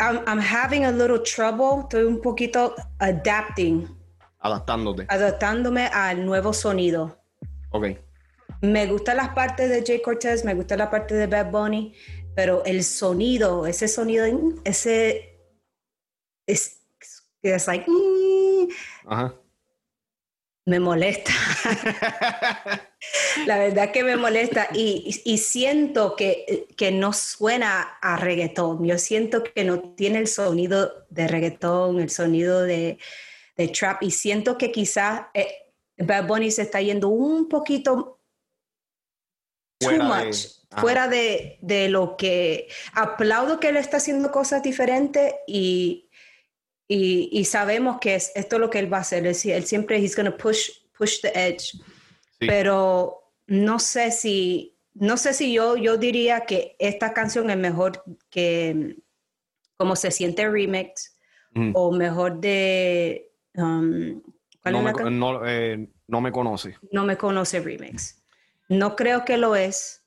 I'm, 0.00 0.38
having 0.38 0.84
a 0.84 0.90
little 0.90 1.18
trouble, 1.18 1.82
estoy 1.82 2.04
un 2.04 2.20
poquito 2.20 2.74
adapting. 3.00 3.88
Adaptándote. 4.44 5.06
Adaptándome 5.08 5.86
al 5.86 6.26
nuevo 6.26 6.52
sonido. 6.52 7.18
Ok. 7.70 7.86
Me 8.60 8.86
gustan 8.86 9.16
las 9.16 9.30
partes 9.30 9.70
de 9.70 9.82
Jay 9.82 10.02
Cortez, 10.02 10.44
me 10.44 10.52
gusta 10.52 10.76
la 10.76 10.90
parte 10.90 11.14
de 11.14 11.26
Bad 11.26 11.50
Bunny, 11.50 11.94
pero 12.36 12.62
el 12.66 12.84
sonido, 12.84 13.66
ese 13.66 13.88
sonido, 13.88 14.26
ese 14.64 15.40
es, 16.46 16.82
es 17.40 17.66
like, 17.66 17.86
Ajá. 19.06 19.34
me 20.66 20.78
molesta. 20.78 21.32
la 23.46 23.56
verdad 23.56 23.92
que 23.92 24.04
me 24.04 24.16
molesta 24.16 24.68
y, 24.74 25.22
y 25.24 25.38
siento 25.38 26.16
que, 26.16 26.66
que, 26.76 26.92
no 26.92 27.14
suena 27.14 27.80
a 28.02 28.18
reggaetón. 28.18 28.84
Yo 28.84 28.98
siento 28.98 29.42
que 29.42 29.64
no 29.64 29.94
tiene 29.94 30.18
el 30.18 30.28
sonido 30.28 31.06
de 31.08 31.28
reggaetón, 31.28 31.98
el 31.98 32.10
sonido 32.10 32.60
de, 32.60 32.98
de 33.56 33.68
trap 33.68 34.02
y 34.02 34.10
siento 34.10 34.58
que 34.58 34.72
quizás 34.72 35.26
eh, 35.34 35.72
Bad 35.98 36.26
Bunny 36.26 36.50
se 36.50 36.62
está 36.62 36.80
yendo 36.80 37.08
un 37.08 37.48
poquito 37.48 38.20
fuera 39.80 40.04
much, 40.04 40.36
de, 40.36 40.80
fuera 40.80 41.08
de, 41.08 41.88
lo 41.88 42.16
que 42.16 42.68
aplaudo 42.94 43.60
que 43.60 43.68
él 43.68 43.76
está 43.76 43.98
haciendo 43.98 44.30
cosas 44.30 44.62
diferentes 44.62 45.34
y, 45.46 46.10
y, 46.88 47.44
sabemos 47.44 47.98
que 48.00 48.14
es, 48.14 48.32
esto 48.34 48.56
es 48.56 48.60
lo 48.60 48.70
que 48.70 48.78
él 48.78 48.92
va 48.92 48.98
a 48.98 49.00
hacer. 49.00 49.26
Él, 49.26 49.34
siempre 49.34 49.98
he's 49.98 50.16
going 50.16 50.30
to 50.30 50.36
push, 50.36 50.70
push 50.96 51.20
the 51.20 51.32
edge. 51.34 51.72
Pero 52.38 53.32
no 53.46 53.78
sé 53.78 54.10
si, 54.10 54.76
no 54.94 55.16
sé 55.16 55.32
si 55.32 55.52
yo, 55.52 55.76
yo 55.76 55.96
diría 55.96 56.44
que 56.46 56.76
esta 56.78 57.12
canción 57.12 57.50
es 57.50 57.56
mejor 57.56 58.02
que 58.30 58.96
como 59.76 59.96
se 59.96 60.10
siente 60.10 60.48
remix 60.48 61.16
o 61.74 61.92
mejor 61.92 62.40
de... 62.40 63.30
Um, 63.56 64.22
no, 64.64 64.82
me, 64.82 64.92
no, 65.10 65.46
eh, 65.46 65.88
no 66.08 66.20
me 66.20 66.32
conoce. 66.32 66.76
No 66.90 67.04
me 67.04 67.16
conoce 67.16 67.60
remix. 67.60 68.22
No 68.68 68.96
creo 68.96 69.24
que 69.24 69.36
lo 69.36 69.56
es. 69.56 70.04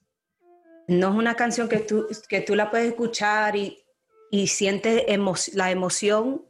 No 0.88 1.10
es 1.10 1.16
una 1.16 1.36
canción 1.36 1.70
que 1.70 1.80
tú, 1.80 2.08
que 2.28 2.42
tú 2.42 2.56
la 2.56 2.72
puedes 2.72 2.88
escuchar 2.88 3.56
y, 3.56 3.78
y 4.32 4.48
sientes 4.48 5.04
la 5.54 5.72
emoción 5.72 6.44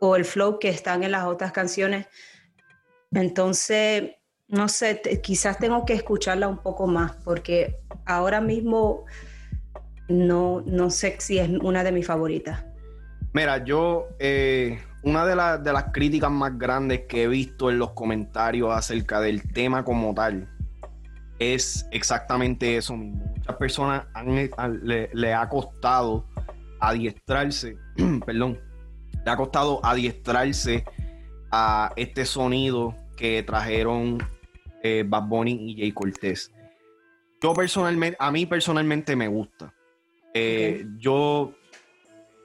o 0.00 0.16
el 0.16 0.24
flow 0.24 0.58
que 0.58 0.68
están 0.68 1.02
en 1.02 1.12
las 1.12 1.24
otras 1.24 1.52
canciones. 1.52 2.06
Entonces, 3.12 4.12
no 4.48 4.68
sé, 4.68 5.00
quizás 5.22 5.58
tengo 5.58 5.84
que 5.84 5.94
escucharla 5.94 6.48
un 6.48 6.58
poco 6.58 6.86
más 6.86 7.16
porque 7.24 7.80
ahora 8.04 8.40
mismo 8.40 9.04
no, 10.08 10.62
no 10.66 10.90
sé 10.90 11.16
si 11.18 11.38
es 11.38 11.48
una 11.48 11.84
de 11.84 11.92
mis 11.92 12.06
favoritas. 12.06 12.64
Mira, 13.32 13.64
yo, 13.64 14.08
eh, 14.18 14.78
una 15.04 15.24
de, 15.26 15.62
de 15.62 15.72
las 15.72 15.92
críticas 15.92 16.30
más 16.30 16.58
grandes 16.58 17.02
que 17.08 17.24
he 17.24 17.28
visto 17.28 17.70
en 17.70 17.78
los 17.78 17.90
comentarios 17.90 18.70
acerca 18.72 19.20
del 19.20 19.42
tema 19.52 19.84
como 19.84 20.14
tal 20.14 20.48
es 21.38 21.86
exactamente 21.90 22.76
eso 22.76 22.96
mismo. 22.96 23.24
Muchas 23.36 23.56
personas 23.56 24.06
le, 24.82 25.34
ha 25.34 25.48
costado 25.48 26.26
adiestrarse, 26.80 27.76
perdón, 28.26 28.58
le 29.24 29.30
ha 29.30 29.36
costado 29.36 29.84
adiestrarse 29.84 30.84
a 31.50 31.92
este 31.96 32.24
sonido 32.24 32.94
que 33.16 33.42
trajeron 33.42 34.18
eh, 34.82 35.04
Bad 35.06 35.24
Bunny 35.24 35.70
y 35.70 35.76
Jay 35.78 35.92
Cortez. 35.92 36.52
Yo 37.40 37.52
personalmente, 37.52 38.16
a 38.18 38.30
mí 38.30 38.46
personalmente 38.46 39.14
me 39.16 39.28
gusta. 39.28 39.72
Eh, 40.32 40.86
yo, 40.98 41.52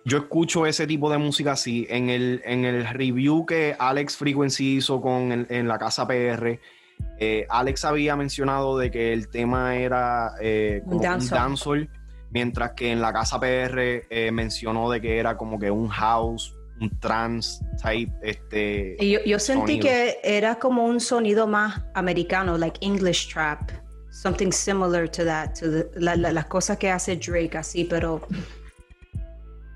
yo 0.06 0.18
escucho 0.18 0.66
ese 0.66 0.88
tipo 0.88 1.10
de 1.10 1.18
música 1.18 1.54
así. 1.54 1.86
En 1.90 2.10
el, 2.10 2.42
en 2.46 2.66
el 2.66 2.88
review 2.88 3.46
que 3.46 3.76
Alex 3.78 4.18
Frequency 4.18 4.78
hizo 4.78 5.02
con 5.02 5.48
en 5.50 5.68
la 5.68 5.78
casa 5.78 6.08
PR, 6.08 6.60
eh, 7.18 7.46
Alex 7.50 7.86
había 7.86 8.16
mencionado 8.16 8.78
de 8.78 8.92
que 8.92 9.14
el 9.14 9.28
tema 9.30 9.76
era 9.76 10.34
eh, 10.42 10.82
como 10.86 10.98
un 10.98 11.28
dancehall, 11.30 11.90
mientras 12.32 12.72
que 12.72 12.92
en 12.92 13.02
la 13.02 13.12
casa 13.12 13.40
PR 13.40 14.06
eh, 14.10 14.32
mencionó 14.32 14.90
de 14.90 15.02
que 15.02 15.18
era 15.18 15.38
como 15.38 15.60
que 15.60 15.70
un 15.70 15.90
house, 15.90 16.56
un 16.80 16.98
trance 17.00 17.64
type. 17.82 18.12
Este, 18.22 18.98
yo, 19.26 19.40
sentí 19.40 19.80
que 19.80 20.20
era 20.24 20.56
como 20.56 20.86
un 20.86 21.02
sonido 21.02 21.46
más 21.46 21.82
americano, 21.94 22.58
like 22.58 22.80
English 22.82 23.34
trap, 23.34 23.70
something 24.12 24.52
similar 24.52 25.10
to 25.10 25.26
that, 25.26 25.54
to 25.60 25.86
las 25.98 26.46
cosas 26.46 26.78
que 26.78 26.90
hace 26.90 27.18
Drake 27.18 27.58
así, 27.58 27.84
pero 27.84 28.22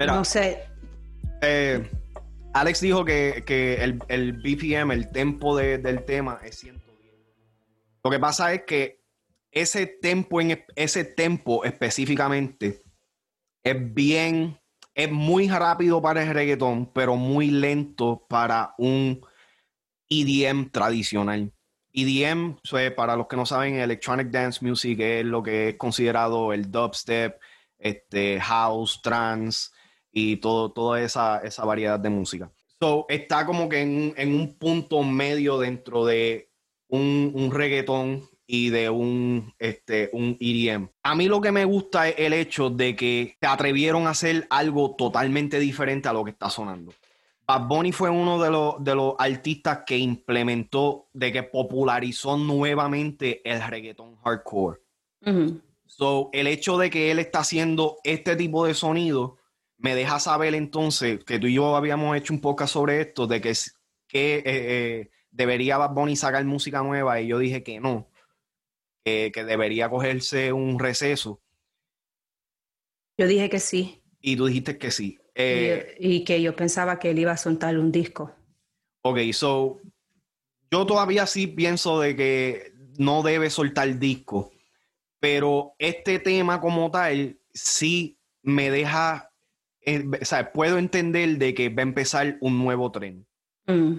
no 0.05 0.25
sé. 0.25 0.63
Alex 2.53 2.81
dijo 2.81 3.03
que, 3.03 3.43
el, 3.81 3.99
el, 4.07 4.33
BPM, 4.33 4.91
el 4.91 5.11
tempo 5.11 5.57
del 5.57 6.05
tema 6.05 6.39
es 6.43 6.59
100 6.59 6.83
lo 8.03 8.11
que 8.11 8.19
pasa 8.19 8.53
es 8.53 8.63
que 8.63 9.01
ese 9.51 9.87
tempo, 9.87 10.41
en, 10.41 10.63
ese 10.75 11.05
tempo 11.05 11.63
específicamente 11.63 12.83
es 13.63 13.93
bien, 13.93 14.59
es 14.93 15.09
muy 15.09 15.47
rápido 15.47 16.01
para 16.01 16.23
el 16.23 16.33
reggaetón, 16.33 16.91
pero 16.91 17.15
muy 17.15 17.49
lento 17.49 18.25
para 18.27 18.73
un 18.77 19.25
EDM 20.09 20.69
tradicional. 20.69 21.53
EDM, 21.93 22.57
para 22.95 23.15
los 23.15 23.27
que 23.27 23.37
no 23.37 23.45
saben, 23.45 23.75
Electronic 23.75 24.29
Dance 24.29 24.65
Music 24.65 24.99
es 24.99 25.23
lo 25.23 25.41
que 25.41 25.69
es 25.69 25.75
considerado 25.77 26.51
el 26.51 26.69
dubstep, 26.69 27.39
este, 27.77 28.41
house, 28.41 29.01
trance 29.01 29.69
y 30.13 30.37
todo, 30.37 30.71
toda 30.71 31.01
esa, 31.01 31.39
esa 31.39 31.65
variedad 31.65 31.99
de 31.99 32.09
música. 32.09 32.51
So, 32.79 33.05
está 33.09 33.45
como 33.45 33.67
que 33.67 33.81
en, 33.81 34.13
en 34.15 34.35
un 34.35 34.57
punto 34.57 35.01
medio 35.03 35.57
dentro 35.57 36.05
de 36.05 36.49
un, 36.89 37.49
reggaetón 37.51 38.29
y 38.45 38.69
de 38.69 38.89
un, 38.89 39.53
este, 39.57 40.09
un 40.13 40.37
EDM. 40.39 40.89
A 41.01 41.15
mí 41.15 41.27
lo 41.27 41.41
que 41.41 41.51
me 41.51 41.65
gusta 41.65 42.07
es 42.09 42.15
el 42.19 42.33
hecho 42.33 42.69
de 42.69 42.95
que 42.95 43.35
se 43.41 43.47
atrevieron 43.47 44.05
a 44.05 44.11
hacer 44.11 44.45
algo 44.49 44.95
totalmente 44.95 45.59
diferente 45.59 46.07
a 46.07 46.13
lo 46.13 46.23
que 46.23 46.31
está 46.31 46.49
sonando. 46.49 46.93
Bad 47.47 47.67
Bunny 47.67 47.91
fue 47.91 48.09
uno 48.09 48.41
de 48.41 48.51
los, 48.51 48.83
de 48.83 48.95
los 48.95 49.15
artistas 49.17 49.79
que 49.85 49.97
implementó, 49.97 51.07
de 51.13 51.31
que 51.31 51.43
popularizó 51.43 52.37
nuevamente 52.37 53.41
el 53.49 53.61
reggaetón 53.65 54.15
hardcore. 54.23 54.79
So, 55.85 56.29
el 56.33 56.47
hecho 56.47 56.77
de 56.77 56.89
que 56.89 57.11
él 57.11 57.19
está 57.19 57.39
haciendo 57.39 57.97
este 58.03 58.35
tipo 58.35 58.65
de 58.65 58.73
sonido 58.73 59.37
me 59.83 59.93
deja 59.93 60.19
saber 60.19 60.55
entonces 60.55 61.23
que 61.23 61.37
tú 61.37 61.45
y 61.45 61.55
yo 61.55 61.75
habíamos 61.75 62.17
hecho 62.17 62.33
un 62.33 62.41
podcast 62.41 62.73
sobre 62.73 63.01
esto, 63.01 63.27
de 63.27 63.41
que, 63.41 63.53
que 64.07 64.37
eh, 64.37 64.43
eh, 64.45 65.11
debería 65.29 65.77
Bad 65.77 65.93
Bunny 65.93 66.15
sacar 66.15 66.43
música 66.45 66.81
nueva 66.81 67.21
y 67.21 67.27
yo 67.27 67.37
dije 67.37 67.61
que 67.61 67.79
no. 67.79 68.09
que, 69.03 69.31
debería 69.45 69.89
cogerse 69.89 70.51
un 70.53 70.79
receso. 70.79 71.41
Yo 73.17 73.27
dije 73.27 73.49
que 73.49 73.59
sí. 73.59 74.01
Y 74.21 74.37
tú 74.37 74.47
dijiste 74.47 74.77
que 74.77 74.89
sí. 74.89 75.19
Eh, 75.35 75.97
y, 75.99 76.23
que 76.23 76.41
yo 76.41 76.55
pensaba 76.55 76.97
que 76.97 77.11
él 77.11 77.19
iba 77.19 77.33
a 77.33 77.37
soltar 77.37 77.77
un 77.77 77.91
disco. 77.91 78.33
Ok, 79.01 79.19
so 79.33 79.81
yo 80.71 80.85
todavía 80.85 81.27
sí 81.27 81.47
pienso 81.47 81.99
de 81.99 82.15
que 82.15 82.73
no 82.97 83.21
debe 83.21 83.49
soltar 83.49 83.99
disco, 83.99 84.51
pero 85.19 85.75
este 85.77 86.19
tema 86.19 86.61
como 86.61 86.89
tal 86.89 87.37
sí 87.53 88.17
me 88.43 88.71
deja, 88.71 89.32
eh, 89.85 90.03
o 90.21 90.25
sea, 90.25 90.51
puedo 90.51 90.77
entender 90.77 91.37
de 91.37 91.53
que 91.53 91.69
va 91.69 91.81
a 91.81 91.83
empezar 91.83 92.37
un 92.41 92.57
nuevo 92.63 92.91
tren. 92.91 93.25
Mm. 93.67 93.97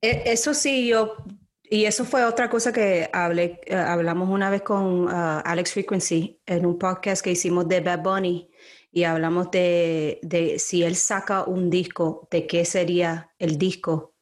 E, 0.00 0.22
eso 0.26 0.54
sí, 0.54 0.88
yo, 0.88 1.16
y 1.62 1.84
eso 1.84 2.04
fue 2.04 2.24
otra 2.24 2.50
cosa 2.50 2.72
que 2.72 3.08
hablé, 3.12 3.60
eh, 3.66 3.74
hablamos 3.74 4.28
una 4.28 4.50
vez 4.50 4.62
con 4.62 5.04
uh, 5.04 5.42
Alex 5.44 5.72
Frequency 5.72 6.40
en 6.46 6.66
un 6.66 6.78
podcast 6.78 7.22
que 7.22 7.32
hicimos 7.32 7.68
de 7.68 7.80
Bad 7.80 8.02
Bunny 8.02 8.50
y 8.90 9.04
hablamos 9.04 9.50
de, 9.50 10.20
de 10.22 10.58
si 10.58 10.82
él 10.82 10.96
saca 10.96 11.44
un 11.44 11.70
disco, 11.70 12.28
de 12.30 12.46
qué 12.46 12.64
sería 12.64 13.30
el 13.38 13.56
disco 13.56 14.12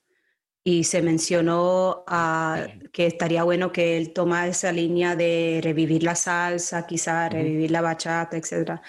y 0.62 0.84
se 0.84 1.02
mencionó 1.02 2.04
ah, 2.06 2.66
que 2.92 3.06
estaría 3.06 3.42
bueno 3.44 3.72
que 3.72 3.96
él 3.96 4.12
toma 4.12 4.46
esa 4.46 4.72
línea 4.72 5.16
de 5.16 5.60
revivir 5.62 6.02
la 6.02 6.14
salsa, 6.14 6.86
quizá 6.86 7.28
revivir 7.28 7.70
la 7.70 7.80
bachata, 7.80 8.36
etc. 8.36 8.80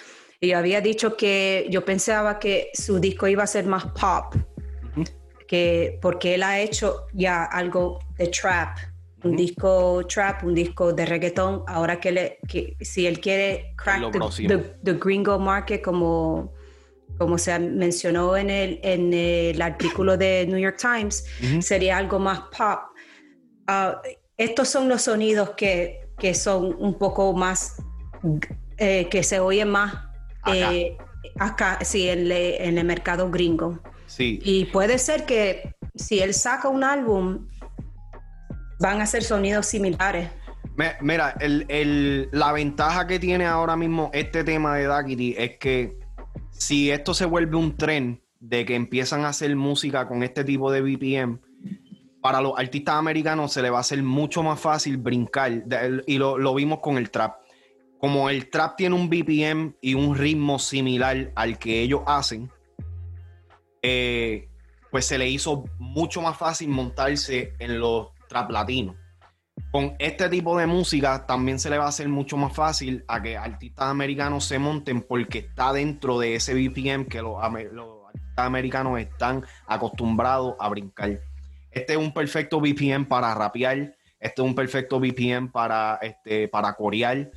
Yo 0.43 0.57
había 0.57 0.81
dicho 0.81 1.15
que 1.15 1.67
yo 1.69 1.85
pensaba 1.85 2.39
que 2.39 2.71
su 2.73 2.99
disco 2.99 3.27
iba 3.27 3.43
a 3.43 3.47
ser 3.47 3.67
más 3.67 3.85
pop, 3.85 4.33
que, 5.47 5.99
porque 6.01 6.33
él 6.33 6.41
ha 6.41 6.59
hecho 6.59 7.05
ya 7.13 7.43
algo 7.43 7.99
de 8.17 8.27
trap, 8.27 8.75
un 9.23 9.35
disco 9.35 10.03
trap, 10.07 10.43
un 10.43 10.55
disco 10.55 10.93
de 10.93 11.05
reggaetón, 11.05 11.63
ahora 11.67 11.99
que, 11.99 12.11
le, 12.11 12.39
que 12.47 12.75
si 12.81 13.05
él 13.05 13.19
quiere 13.19 13.75
crack 13.77 14.11
the 14.83 14.93
gringo 14.93 15.37
market 15.37 15.79
como 15.83 16.51
como 17.19 17.37
se 17.37 17.59
mencionó 17.59 18.35
en 18.35 18.49
el, 18.49 18.79
en 18.81 19.13
el 19.13 19.61
artículo 19.61 20.17
de 20.17 20.47
New 20.47 20.57
York 20.57 20.77
Times, 20.81 21.23
sería 21.59 21.97
algo 21.97 22.17
más 22.17 22.39
pop. 22.57 22.79
Ah, 23.67 24.01
estos 24.37 24.69
son 24.69 24.89
los 24.89 25.03
sonidos 25.03 25.51
que, 25.51 26.09
que, 26.17 26.33
son 26.33 26.75
un 26.79 26.97
poco 26.97 27.31
más, 27.33 27.75
eh, 28.77 29.07
que 29.07 29.21
se 29.21 29.39
oyen 29.39 29.69
más 29.69 30.10
acá, 30.43 31.77
eh, 31.81 31.85
sí, 31.85 32.09
en, 32.09 32.31
en, 32.31 32.77
el 32.77 32.85
mercado 32.85 33.29
gringo. 33.29 33.79
Sí. 34.07 34.39
Y 34.43 34.65
puede 34.65 34.97
ser 34.97 35.25
que 35.25 35.75
si 35.95 36.19
él 36.19 36.33
saca 36.33 36.67
un 36.67 36.83
álbum, 36.83 37.47
van 38.79 39.01
a 39.01 39.05
ser 39.05 39.23
sonidos 39.23 39.67
similares. 39.67 40.29
Mira, 41.01 41.35
el, 41.39 41.65
el, 41.69 42.29
la 42.31 42.51
ventaja 42.51 43.05
que 43.05 43.19
tiene 43.19 43.45
ahora 43.45 43.75
mismo 43.75 44.09
este 44.13 44.43
tema 44.43 44.75
de 44.77 44.85
Daquiti 44.85 45.35
es 45.37 45.57
que 45.57 45.99
si 46.51 46.89
esto 46.89 47.13
se 47.13 47.25
vuelve 47.25 47.57
un 47.57 47.77
tren 47.77 48.21
de 48.39 48.65
que 48.65 48.75
empiezan 48.75 49.25
a 49.25 49.29
hacer 49.29 49.55
música 49.55 50.07
con 50.07 50.23
este 50.23 50.43
tipo 50.43 50.71
de 50.71 50.81
BPM, 50.81 51.39
para 52.21 52.39
los 52.41 52.53
artistas 52.57 52.95
americanos 52.95 53.51
se 53.51 53.61
le 53.61 53.69
va 53.69 53.77
a 53.77 53.81
hacer 53.81 54.01
mucho 54.03 54.43
más 54.43 54.59
fácil 54.59 54.97
brincar. 54.97 55.63
y 56.05 56.17
lo, 56.17 56.55
vimos 56.55 56.79
con 56.79 56.97
el 56.97 57.09
trap. 57.09 57.40
Como 58.01 58.29
el 58.29 58.49
trap 58.49 58.75
tiene 58.75 58.95
un 58.95 59.09
BPM 59.09 59.75
y 59.79 59.93
un 59.93 60.17
ritmo 60.17 60.59
similar 60.59 61.31
al 61.35 61.57
que 61.57 61.81
ellos 61.81 62.01
hacen, 62.05 62.51
eh, 63.81 64.49
pues 64.89 65.05
se 65.05 65.17
le 65.17 65.29
hizo 65.29 65.63
mucho 65.79 66.21
más 66.21 66.37
fácil 66.37 66.67
montarse 66.67 67.53
en 67.59 67.79
los 67.79 68.09
trap 68.27 68.51
latinos 68.51 68.95
con 69.71 69.95
este 69.99 70.27
tipo 70.29 70.57
de 70.57 70.67
música 70.67 71.25
también 71.25 71.59
se 71.59 71.69
le 71.69 71.77
va 71.77 71.85
a 71.85 71.89
hacer 71.89 72.09
mucho 72.09 72.35
más 72.37 72.53
fácil 72.53 73.03
a 73.07 73.21
que 73.21 73.37
artistas 73.37 73.87
americanos 73.87 74.45
se 74.45 74.59
monten 74.59 75.01
porque 75.01 75.39
está 75.39 75.71
dentro 75.71 76.19
de 76.19 76.35
ese 76.35 76.53
BPM 76.53 77.05
que 77.05 77.21
los, 77.21 77.41
artistas 77.41 77.95
americanos 78.35 78.99
están 78.99 79.45
acostumbrados 79.67 80.55
a 80.59 80.67
brincar. 80.69 81.21
Este 81.71 81.93
es 81.93 81.99
un 81.99 82.13
perfecto 82.13 82.59
BPM 82.59 83.05
para 83.05 83.33
rapear, 83.33 83.95
este 84.19 84.41
es 84.41 84.47
un 84.47 84.55
perfecto 84.55 84.99
BPM 84.99 85.51
para, 85.51 85.99
este, 86.01 86.49
para 86.49 86.73
corear. 86.73 87.31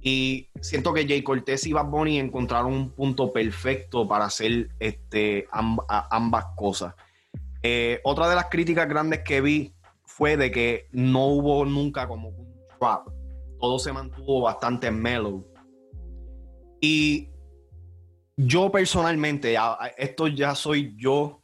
Y 0.00 0.48
siento 0.60 0.92
que 0.92 1.06
Jay 1.06 1.22
Cortez 1.22 1.66
y 1.66 1.72
Bad 1.72 1.86
Bunny 1.86 2.18
encontraron 2.18 2.72
un 2.72 2.90
punto 2.90 3.32
perfecto 3.32 4.06
para 4.06 4.26
hacer 4.26 4.68
este, 4.78 5.48
ambas 5.50 6.46
cosas. 6.56 6.94
Eh, 7.62 8.00
otra 8.04 8.28
de 8.28 8.36
las 8.36 8.46
críticas 8.46 8.88
grandes 8.88 9.22
que 9.24 9.40
vi 9.40 9.74
fue 10.04 10.36
de 10.36 10.50
que 10.50 10.86
no 10.92 11.26
hubo 11.26 11.64
nunca 11.64 12.06
como 12.06 12.28
un 12.28 12.54
trap. 12.78 13.08
Todo 13.58 13.78
se 13.78 13.92
mantuvo 13.92 14.42
bastante 14.42 14.90
mellow. 14.90 15.44
Y 16.80 17.30
yo 18.36 18.70
personalmente, 18.70 19.56
esto 19.96 20.28
ya 20.28 20.54
soy 20.54 20.94
yo 20.96 21.42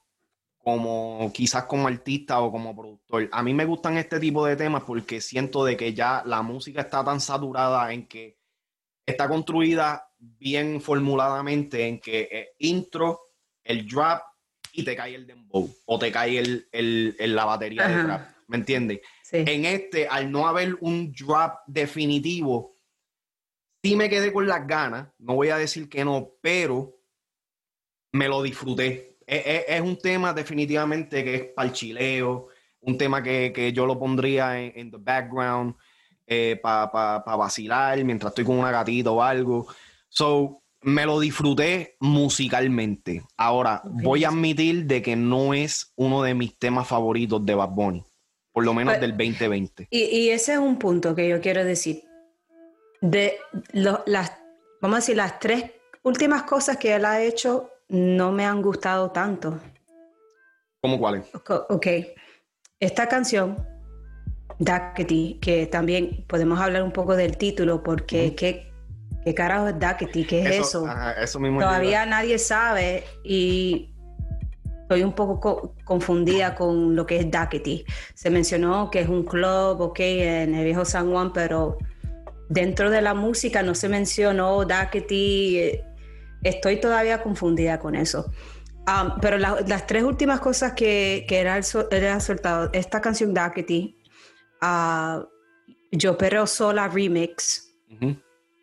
como 0.63 1.31
quizás 1.35 1.65
como 1.65 1.89
artista 1.89 2.41
o 2.41 2.53
como 2.53 2.77
productor. 2.77 3.29
A 3.33 3.43
mí 3.43 3.53
me 3.53 3.65
gustan 3.65 3.97
este 3.97 4.21
tipo 4.21 4.47
de 4.47 4.57
temas 4.57 4.85
porque 4.85 5.21
siento 5.21 5.65
de 5.65 5.77
que 5.77 5.93
ya 5.93 6.23
la 6.25 6.43
música 6.43 6.83
está 6.83 7.03
tan 7.05 7.21
saturada 7.21 7.93
en 7.93 8.07
que 8.07 8.39
está 9.07 9.29
construida 9.29 10.09
bien 10.19 10.81
formuladamente 10.81 11.87
en 11.87 11.99
que 12.01 12.29
el 12.31 12.47
intro, 12.59 13.21
el 13.65 13.87
drop 13.87 14.23
y 14.73 14.85
te 14.85 14.97
cae 14.97 15.15
el 15.15 15.27
dembow 15.27 15.69
o 15.87 15.99
te 15.99 16.11
cae 16.11 16.39
el, 16.39 17.17
la 17.19 17.45
batería 17.45 17.89
de 17.89 18.05
trap. 18.05 18.33
¿me 18.53 18.59
entiendes? 18.59 19.01
En 19.31 19.65
este, 19.65 20.07
al 20.07 20.31
no 20.31 20.47
haber 20.47 20.77
un 20.81 21.11
drop 21.13 21.61
definitivo, 21.67 22.77
sí 23.83 23.97
me 23.97 24.11
quedé 24.11 24.31
con 24.31 24.47
las 24.47 24.67
ganas, 24.67 25.09
no 25.19 25.35
voy 25.35 25.49
a 25.49 25.57
decir 25.57 25.89
que 25.89 26.05
no, 26.05 26.33
pero 26.43 26.99
me 28.13 28.29
lo 28.29 28.43
disfruté. 28.43 29.17
E, 29.27 29.37
e, 29.37 29.77
es, 29.77 29.81
un 29.81 29.97
tema 29.97 30.35
definitivamente 30.35 31.25
que 31.25 31.35
es 31.35 31.45
para 31.55 31.69
el 31.69 31.75
chileo, 31.75 32.49
un 32.81 32.99
tema 32.99 33.23
que, 33.23 33.73
yo 33.75 33.87
lo 33.87 33.99
pondría 33.99 34.61
en, 34.61 34.91
the 34.91 34.99
background 35.01 35.75
eh, 36.27 36.59
para 36.63 37.19
vacilar 37.37 38.03
mientras 38.05 38.31
estoy 38.31 38.45
con 38.45 38.59
una 38.59 38.71
gatita 38.71 39.11
o 39.11 39.23
algo. 39.23 39.67
So, 40.09 40.63
me 40.83 41.07
lo 41.07 41.21
disfruté 41.21 41.97
musicalmente. 42.01 43.23
Ahora, 43.37 43.83
voy 43.85 44.25
a 44.25 44.29
admitir 44.29 44.87
de 44.87 45.01
que 45.03 45.17
no 45.17 45.55
es 45.55 45.93
uno 45.97 46.23
de 46.23 46.35
mis 46.35 46.59
temas 46.59 46.89
favoritos 46.89 47.45
de 47.45 47.55
Bad 47.55 47.71
Bunny 47.71 48.05
por 48.53 48.65
lo 48.65 48.75
menos 48.75 48.95
pues, 48.95 49.01
del 49.01 49.13
2020. 49.13 49.89
Y, 49.91 50.29
ese 50.29 50.53
es 50.53 50.59
un 50.59 50.79
punto 50.79 51.15
que 51.15 51.29
yo 51.29 51.41
quiero 51.41 51.65
decir. 51.65 52.05
De 53.01 53.37
las, 53.73 54.33
vamos 54.81 54.97
a 54.97 55.01
decir, 55.01 55.17
las 55.17 55.41
tres 55.41 55.73
últimas 56.03 56.45
cosas 56.45 56.77
que 56.77 56.95
él 56.95 57.05
ha 57.05 57.21
hecho 57.21 57.71
no 57.89 58.31
me 58.31 58.45
han 58.45 58.63
gustado 58.63 59.11
tanto. 59.11 59.59
¿Cómo 60.81 60.99
cuáles? 60.99 61.25
Ok. 61.69 61.87
Esta 62.79 63.09
canción, 63.09 63.67
Duckety, 64.65 65.39
que 65.41 65.67
también 65.67 66.25
podemos 66.29 66.61
hablar 66.61 66.83
un 66.83 66.93
poco 66.93 67.17
del 67.17 67.37
título, 67.37 67.83
porque 67.83 68.35
¿qué, 68.35 69.35
carajo 69.35 69.69
es 69.69 69.79
Duckety? 69.79 70.25
¿Qué 70.25 70.43
es 70.43 70.69
eso? 70.69 70.87
eso 71.21 71.41
mismo 71.41 71.61
Todavía 71.61 72.07
nadie 72.07 72.39
sabe 72.39 73.05
y 73.25 73.93
estoy 74.83 75.03
un 75.03 75.15
poco 75.15 75.75
confundida 75.85 76.55
con 76.55 76.95
lo 76.95 77.07
que 77.07 77.19
es 77.19 77.31
Duckety. 77.31 77.85
Se 78.15 78.31
mencionó 78.31 78.91
que 78.91 79.01
es 79.01 79.09
un 79.09 79.25
club, 79.25 79.81
ok, 79.81 80.01
en 80.01 80.55
el 80.55 80.65
viejo 80.65 80.85
San 80.85 81.11
Juan, 81.11 81.33
pero 81.33 81.79
dentro 82.49 82.91
de 82.91 83.01
la 83.01 83.15
música 83.15 83.63
no 83.63 83.75
se 83.75 83.89
mencionó 83.89 84.65
Duckety. 84.65 85.81
Estoy 86.43 86.81
todavía 86.81 87.23
confundida 87.23 87.79
con 87.79 87.95
eso. 87.95 88.31
Um, 88.87 89.21
pero 89.21 89.39
las 89.39 89.87
tres 89.87 90.03
últimas 90.03 90.41
cosas 90.41 90.73
que, 90.73 91.25
que 91.29 91.39
era, 91.39 91.61
era 91.93 92.19
soltado, 92.19 92.69
esta 92.73 93.01
canción 93.01 93.33
Duckety, 93.33 94.02
uh, 94.63 95.25
Yo 95.91 96.17
Pero 96.17 96.47
Sola 96.47 96.89
Remix, 96.89 97.75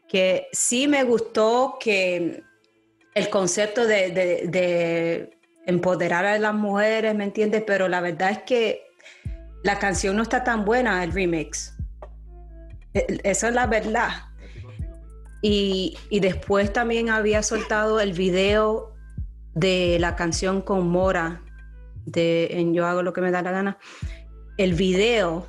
que 0.07 0.47
sí 0.51 0.87
me 0.87 1.03
gustó 1.03 1.77
que 1.79 2.43
el 3.13 3.29
concepto 3.29 3.85
de 3.85 5.39
empoderar 5.69 6.25
a 6.25 6.39
las 6.39 6.53
mujeres, 6.53 7.13
¿me 7.15 7.23
entiendes? 7.23 7.63
Pero 7.65 7.87
la 7.87 8.01
verdad 8.01 8.31
es 8.31 8.39
que 8.39 8.89
la 9.63 9.77
canción 9.77 10.15
no 10.15 10.23
está 10.23 10.43
tan 10.43 10.65
buena, 10.65 11.03
el 11.03 11.11
remix. 11.11 11.75
E, 12.93 13.19
Esa 13.23 13.49
es 13.49 13.53
la 13.53 13.67
verdad. 13.67 14.09
Y, 15.41 15.97
después 16.11 16.73
también 16.73 17.09
había 17.09 17.43
soltado 17.43 17.99
el 17.99 18.13
video 18.13 18.93
de 19.53 19.97
la 19.99 20.15
canción 20.15 20.61
con 20.61 20.89
Mora, 20.89 21.43
de 22.05 22.47
en 22.51 22.73
Yo 22.73 22.85
hago 22.85 23.03
lo 23.03 23.13
que 23.13 23.21
me 23.21 23.31
da 23.31 23.41
la 23.41 23.51
gana. 23.51 23.77
El 24.57 24.73
video 24.73 25.47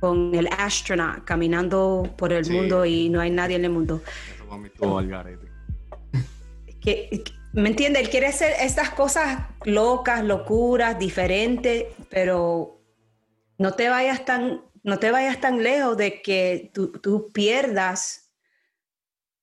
con 0.00 0.34
el 0.34 0.48
astronaut 0.56 1.24
caminando 1.24 2.14
por 2.16 2.32
el 2.32 2.48
mundo 2.50 2.84
y 2.84 3.08
no 3.08 3.20
hay 3.20 3.30
nadie 3.30 3.56
en 3.56 3.64
el 3.64 3.70
mundo. 3.70 4.02
que, 6.80 7.24
¿Me 7.52 7.70
entiende? 7.70 8.00
Él 8.00 8.10
quiere 8.10 8.26
hacer 8.26 8.54
estas 8.60 8.90
cosas 8.90 9.40
locas, 9.64 10.22
locuras, 10.22 10.98
diferentes, 10.98 11.86
pero 12.10 12.82
no 13.56 13.72
te 13.72 13.88
vayas 13.88 14.24
tan, 14.24 14.62
no 14.82 14.98
te 14.98 15.10
vayas 15.10 15.40
tan 15.40 15.62
lejos 15.62 15.96
de 15.96 16.20
que 16.22 16.70
tú, 16.74 17.30
pierdas 17.32 18.32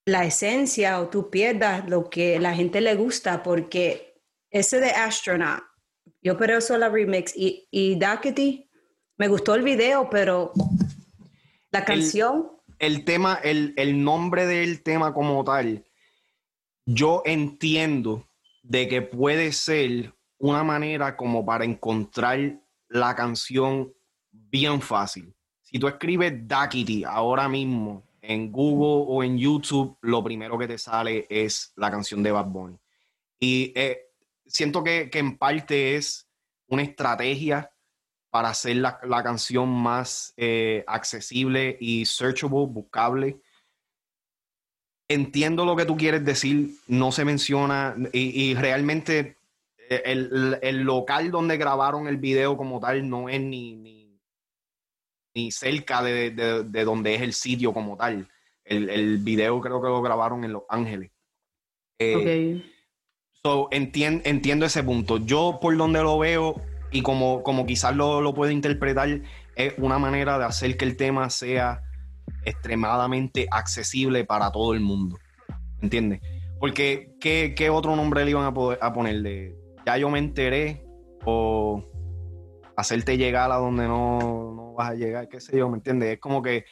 la 0.06 0.24
esencia 0.24 1.02
o 1.02 1.10
tú 1.10 1.32
pierdas 1.32 1.90
lo 1.90 2.10
que 2.10 2.40
la 2.40 2.54
gente 2.54 2.80
le 2.80 2.96
gusta, 2.96 3.42
porque 3.42 4.22
ese 4.52 4.80
de 4.80 4.92
Astronaut, 4.92 5.64
yo 6.22 6.38
pero 6.38 6.58
eso 6.58 6.78
la 6.78 6.90
remix 6.90 7.34
y, 7.36 7.68
y 7.72 7.96
Duckety, 7.96 8.65
me 9.18 9.28
gustó 9.28 9.56
el 9.56 9.64
video, 9.64 10.10
pero 10.10 10.52
la 11.72 11.86
canción. 11.86 12.52
El, 12.80 13.06
tema, 13.06 13.40
el, 13.44 13.74
el 13.78 14.04
nombre 14.04 14.46
del 14.46 14.84
tema 14.84 15.14
como 15.14 15.44
tal, 15.44 15.86
yo 16.86 17.22
entiendo 17.26 18.28
de 18.64 18.88
que 18.88 19.02
puede 19.02 19.52
ser 19.52 20.14
una 20.38 20.64
manera 20.64 21.16
como 21.16 21.46
para 21.46 21.66
encontrar 21.66 22.60
la 22.90 23.16
canción 23.16 23.94
bien 24.32 24.82
fácil. 24.82 25.34
Si 25.62 25.80
tú 25.80 25.88
escribes 25.88 26.48
Duckity 26.48 27.04
ahora 27.04 27.48
mismo 27.48 28.04
en 28.22 28.52
Google 28.52 29.06
o 29.08 29.24
en 29.24 29.38
YouTube, 29.38 29.98
lo 30.02 30.24
primero 30.24 30.58
que 30.58 30.68
te 30.68 30.78
sale 30.78 31.26
es 31.30 31.74
la 31.76 31.92
canción 31.92 32.22
de 32.24 32.32
Bad 32.32 32.48
Bunny. 32.48 32.78
Y 33.40 33.72
eh, 33.76 34.00
siento 34.46 34.84
que, 34.84 35.10
en 35.14 35.38
parte 35.38 35.96
es 35.96 36.28
una 36.68 36.84
estrategia 36.84 37.72
para 38.36 38.50
hacer 38.50 38.76
la, 38.76 39.24
canción 39.24 39.70
más 39.70 40.34
eh, 40.36 40.84
accesible 40.88 41.78
y 41.80 42.06
searchable, 42.06 42.66
buscable. 42.68 43.40
Entiendo 45.08 45.64
lo 45.64 45.78
que 45.78 45.86
tú 45.86 45.96
quieres 45.96 46.26
decir, 46.26 46.72
no 46.86 47.14
se 47.14 47.24
menciona 47.24 47.96
y 48.12 48.54
realmente 48.56 49.38
eh, 49.90 50.02
el, 50.62 50.82
local 50.82 51.32
donde 51.32 51.56
grabaron 51.56 52.10
el 52.10 52.18
video 52.18 52.58
como 52.58 52.82
tal 52.82 53.08
no 53.08 53.30
es 53.30 53.40
ni, 53.40 54.20
ni, 55.34 55.50
cerca 55.50 56.04
de, 56.04 56.32
donde 56.84 57.16
es 57.16 57.22
el 57.22 57.32
sitio 57.32 57.72
como 57.72 57.96
tal. 57.96 58.28
El, 58.66 58.90
el, 58.90 59.20
video 59.20 59.62
creo 59.62 59.82
que 59.82 59.88
lo 59.88 60.02
grabaron 60.02 60.44
en 60.44 60.52
Los 60.52 60.64
Ángeles. 60.68 61.10
Eh, 62.00 62.62
so, 63.42 63.70
entiendo 63.72 64.66
ese 64.66 64.84
punto. 64.84 65.20
Yo 65.20 65.58
por 65.62 65.78
donde 65.78 66.04
lo 66.04 66.20
veo 66.20 66.62
y 66.92 67.02
como, 67.02 67.44
como 67.44 67.66
quizás 67.66 67.96
lo, 67.96 68.22
lo 68.22 68.34
puedo 68.34 68.52
interpretar, 68.52 69.22
es 69.56 69.74
una 69.78 70.00
manera 70.00 70.38
de 70.38 70.46
hacer 70.46 70.78
que 70.78 70.86
el 70.86 70.98
tema 70.98 71.30
sea 71.30 71.82
extremadamente 72.44 73.48
accesible 73.52 74.26
para 74.26 74.52
todo 74.52 74.74
el 74.74 74.80
mundo. 74.80 75.18
¿Entiendes? 75.82 76.22
Porque, 76.60 77.12
¿qué, 77.20 77.54
¿qué, 77.56 77.70
otro 77.70 77.96
nombre 77.96 78.24
le 78.24 78.32
iban 78.32 78.46
a, 78.46 78.54
poder, 78.54 78.80
ponerle? 78.94 79.56
ya 79.86 79.98
yo 79.98 80.10
me 80.10 80.20
enteré 80.20 80.84
o 81.26 81.84
hacerte 82.76 83.18
llegar 83.18 83.52
a 83.52 83.56
donde 83.56 83.88
no, 83.88 84.74
vas 84.78 84.92
a 84.92 84.94
llegar, 84.96 85.28
qué 85.30 85.40
sé 85.40 85.58
yo, 85.58 85.70
¿me 85.70 85.78
entiendes? 85.78 86.14
Es 86.14 86.20
como 86.20 86.42
que 86.42 86.66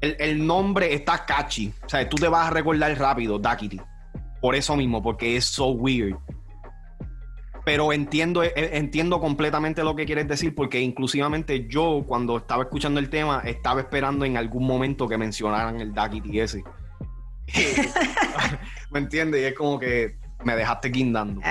el, 0.00 0.46
nombre 0.46 0.94
está 0.94 1.24
catchy. 1.24 1.72
O 1.84 1.88
sea, 1.88 2.08
tú 2.08 2.16
te 2.16 2.28
vas 2.28 2.48
a 2.48 2.50
recordar 2.50 2.96
rápido, 2.98 3.38
Duckity. 3.38 3.80
Por 4.40 4.54
eso 4.54 4.76
mismo, 4.76 5.02
porque 5.02 5.36
es 5.36 5.44
so 5.44 5.68
weird. 5.68 6.16
Pero 7.68 7.92
entiendo, 7.92 8.42
eh, 8.42 8.52
entiendo 8.56 9.20
completamente 9.20 9.84
lo 9.84 9.94
que 9.94 10.06
quieres 10.06 10.26
decir, 10.26 10.54
porque 10.54 10.80
inclusivamente 10.80 11.66
yo, 11.68 12.02
cuando 12.08 12.38
estaba 12.38 12.62
escuchando 12.62 12.98
el 12.98 13.10
tema, 13.10 13.42
estaba 13.44 13.82
esperando 13.82 14.24
en 14.24 14.38
algún 14.38 14.66
momento 14.66 15.06
que 15.06 15.18
mencionaran 15.18 15.78
el 15.78 15.92
Duckity 15.92 16.40
ese. 16.40 16.64
¿Me 18.90 19.00
entiendes? 19.00 19.42
Y 19.42 19.44
es 19.44 19.54
como 19.54 19.78
que 19.78 20.16
me 20.46 20.56
dejaste 20.56 20.88
guindando. 20.88 21.42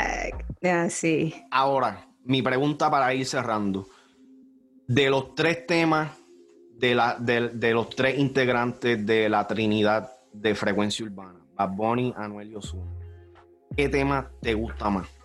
Sí. 0.89 1.35
Ahora, 1.51 2.09
mi 2.23 2.41
pregunta 2.41 2.89
para 2.89 3.13
ir 3.13 3.27
cerrando. 3.27 3.87
De 4.87 5.11
los 5.11 5.35
tres 5.35 5.67
temas, 5.67 6.09
de, 6.79 6.95
la, 6.95 7.15
de, 7.19 7.73
los 7.73 7.91
tres 7.91 8.17
integrantes 8.17 9.05
de 9.05 9.29
la 9.29 9.45
Trinidad 9.45 10.11
de 10.33 10.55
Frecuencia 10.55 11.05
Urbana, 11.05 11.41
Bad 11.53 11.75
Bunny, 11.75 12.11
Anuel 12.17 12.53
y 12.53 12.55
Ozuna, 12.55 12.91
¿qué 13.75 13.87
tema 13.87 14.31
te 14.41 14.55
gusta 14.55 14.89
más? 14.89 15.16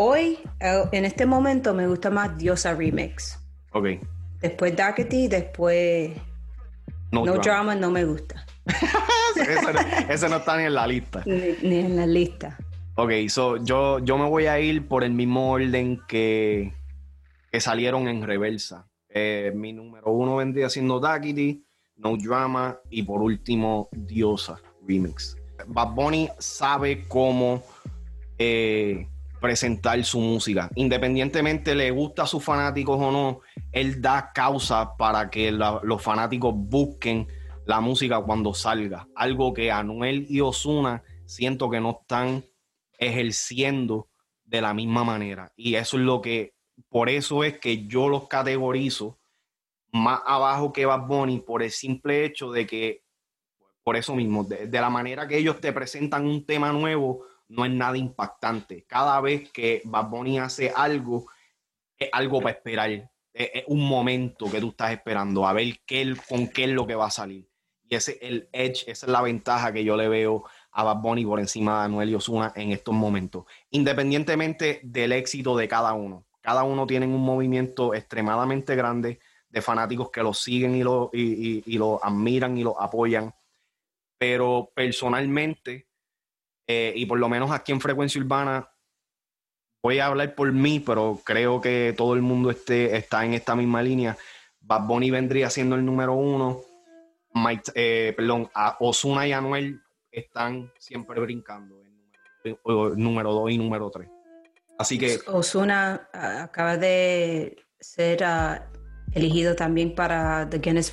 Hoy, 0.00 0.38
eh, 0.60 0.84
en 0.92 1.04
este 1.04 1.26
momento, 1.26 1.74
me 1.74 1.88
gusta 1.88 2.08
más 2.08 2.38
Diosa 2.38 2.72
Remix. 2.72 3.36
Ok. 3.72 3.86
Después 4.40 4.76
Darkety, 4.76 5.26
después 5.26 6.12
No, 7.10 7.24
drama. 7.38 7.74
no 7.74 7.90
me 7.90 8.04
gusta. 8.04 8.46
ese, 10.08 10.28
no, 10.28 10.36
está 10.36 10.56
ni 10.56 10.66
en 10.66 10.74
la 10.74 10.86
lista. 10.86 11.24
Ni, 11.26 11.78
en 11.78 11.96
la 11.96 12.06
lista. 12.06 12.56
Ok, 12.94 13.10
so 13.28 13.56
yo, 13.56 13.98
yo 13.98 14.16
me 14.18 14.28
voy 14.28 14.46
a 14.46 14.60
ir 14.60 14.86
por 14.86 15.02
el 15.02 15.10
mismo 15.10 15.50
orden 15.50 16.00
que, 16.06 16.72
que 17.50 17.60
salieron 17.60 18.06
en 18.06 18.22
reversa. 18.22 18.86
Eh, 19.08 19.50
mi 19.52 19.72
número 19.72 20.12
uno 20.12 20.36
vendría 20.36 20.70
siendo 20.70 21.00
Duckity, 21.00 21.64
No 21.96 22.16
Drama 22.16 22.78
y 22.88 23.02
por 23.02 23.20
último 23.20 23.88
Diosa 23.90 24.60
Remix. 24.86 25.36
Bad 25.66 25.90
Bunny 25.90 26.28
sabe 26.38 27.08
cómo 27.08 27.64
eh, 28.38 29.08
presentar 29.40 30.02
su 30.04 30.20
música. 30.20 30.70
Independientemente 30.74 31.74
le 31.74 31.90
gusta 31.90 32.22
a 32.22 32.26
sus 32.26 32.42
fanáticos 32.42 32.98
o 33.00 33.10
no, 33.10 33.40
él 33.72 34.00
da 34.00 34.32
causa 34.34 34.96
para 34.96 35.30
que 35.30 35.52
los 35.52 36.02
fanáticos 36.02 36.54
busquen 36.56 37.26
la 37.64 37.80
música 37.80 38.20
cuando 38.22 38.54
salga. 38.54 39.06
Algo 39.14 39.52
que 39.52 39.70
Anuel 39.70 40.26
y 40.28 40.40
Osuna 40.40 41.02
siento 41.26 41.68
que 41.70 41.80
no 41.80 41.98
están 42.00 42.44
ejerciendo 42.98 44.08
de 44.44 44.62
la 44.62 44.74
misma 44.74 45.04
manera. 45.04 45.52
Y 45.56 45.74
eso 45.74 45.98
es 45.98 46.02
lo 46.02 46.20
que, 46.20 46.54
por 46.88 47.08
eso 47.08 47.44
es 47.44 47.58
que 47.58 47.86
yo 47.86 48.08
los 48.08 48.26
categorizo 48.28 49.18
más 49.92 50.20
abajo 50.24 50.72
que 50.72 50.86
Bad 50.86 51.06
Bunny 51.06 51.40
por 51.40 51.62
el 51.62 51.70
simple 51.70 52.24
hecho 52.24 52.50
de 52.50 52.66
que, 52.66 53.02
por 53.82 53.96
eso 53.96 54.14
mismo, 54.14 54.44
de, 54.44 54.68
la 54.68 54.90
manera 54.90 55.28
que 55.28 55.38
ellos 55.38 55.60
te 55.60 55.72
presentan 55.72 56.26
un 56.26 56.44
tema 56.44 56.72
nuevo, 56.72 57.24
no 57.48 57.64
es 57.64 57.70
nada 57.70 57.96
impactante. 57.96 58.84
Cada 58.86 59.20
vez 59.20 59.50
que 59.50 59.82
Bad 59.84 60.08
Bunny 60.08 60.38
hace 60.38 60.72
algo, 60.74 61.26
es 61.96 62.08
algo 62.12 62.40
para 62.40 62.56
esperar. 62.56 63.10
Es, 63.32 63.64
un 63.66 63.86
momento 63.86 64.50
que 64.50 64.60
tú 64.60 64.70
estás 64.70 64.92
esperando, 64.92 65.46
a 65.46 65.52
ver 65.52 65.80
qué, 65.86 66.14
con 66.28 66.48
qué 66.48 66.64
es 66.64 66.70
lo 66.70 66.86
que 66.86 66.94
va 66.94 67.06
a 67.06 67.10
salir. 67.10 67.48
Y 67.90 67.94
ese 67.94 68.18
el 68.20 68.48
edge, 68.52 68.84
esa 68.86 69.06
es 69.06 69.12
la 69.12 69.22
ventaja 69.22 69.72
que 69.72 69.82
yo 69.82 69.96
le 69.96 70.08
veo 70.08 70.44
a 70.72 70.84
Bad 70.84 70.98
Bunny 70.98 71.24
por 71.24 71.40
encima 71.40 71.78
de 71.78 71.84
Anuel 71.86 72.10
y 72.10 72.14
Osuna 72.14 72.52
en 72.54 72.72
estos 72.72 72.94
momentos. 72.94 73.44
Independientemente 73.70 74.80
del 74.82 75.12
éxito 75.12 75.56
de 75.56 75.68
cada 75.68 75.94
uno. 75.94 76.26
Cada 76.40 76.64
uno 76.64 76.86
tiene 76.86 77.06
un 77.06 77.20
movimiento 77.20 77.94
extremadamente 77.94 78.76
grande 78.76 79.18
de 79.48 79.62
fanáticos 79.62 80.10
que 80.10 80.22
lo 80.22 80.32
siguen 80.32 80.76
y 80.76 80.82
lo, 80.82 81.10
y, 81.12 81.76
lo 81.76 82.02
admiran 82.04 82.56
y 82.58 82.62
lo 82.62 82.80
apoyan. 82.80 83.34
Pero 84.18 84.70
personalmente, 84.74 85.87
eh, 86.68 86.92
y 86.94 87.06
por 87.06 87.18
lo 87.18 87.28
menos 87.28 87.50
aquí 87.50 87.72
en 87.72 87.80
Frecuencia 87.80 88.20
Urbana, 88.20 88.70
voy 89.82 89.98
a 89.98 90.06
hablar 90.06 90.36
por 90.36 90.52
mí, 90.52 90.78
pero 90.78 91.20
creo 91.24 91.60
que 91.60 91.92
todo 91.96 92.14
el 92.14 92.22
mundo 92.22 92.50
esté, 92.50 92.96
está 92.96 93.24
en 93.24 93.34
esta 93.34 93.56
misma 93.56 93.82
línea. 93.82 94.16
Bad 94.60 94.86
Bunny 94.86 95.10
vendría 95.10 95.50
siendo 95.50 95.74
el 95.74 95.84
número 95.84 96.12
uno 96.12 96.62
eh, 97.74 98.14
perdón, 98.16 98.50
Osuna 98.80 99.26
y 99.26 99.32
Anuel 99.32 99.80
están 100.10 100.72
siempre 100.78 101.20
brincando 101.20 101.80
en 102.44 102.58
número 102.96 103.32
2 103.32 103.50
y 103.52 103.58
número 103.58 103.90
3. 103.90 104.08
Así 104.78 104.98
que. 104.98 105.18
Osuna 105.26 106.08
acaba 106.12 106.76
de 106.76 107.56
ser 107.80 108.24
ah, 108.24 108.66
elegido 109.12 109.54
también 109.54 109.94
para 109.94 110.48
The 110.48 110.58
Guinness 110.58 110.92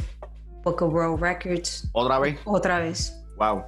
Book 0.63 0.81
of 0.81 0.93
World 0.93 1.21
Records. 1.21 1.89
¿Otra 1.93 2.19
vez? 2.19 2.39
Otra 2.45 2.79
vez. 2.79 3.13
Wow. 3.37 3.63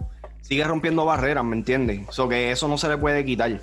Sigue 0.48 0.64
rompiendo 0.64 1.04
barreras, 1.06 1.44
¿me 1.44 1.56
entiendes? 1.56 2.02
So 2.10 2.32
eso 2.32 2.68
no 2.68 2.78
se 2.78 2.88
le 2.88 2.98
puede 2.98 3.26
quitar. 3.26 3.62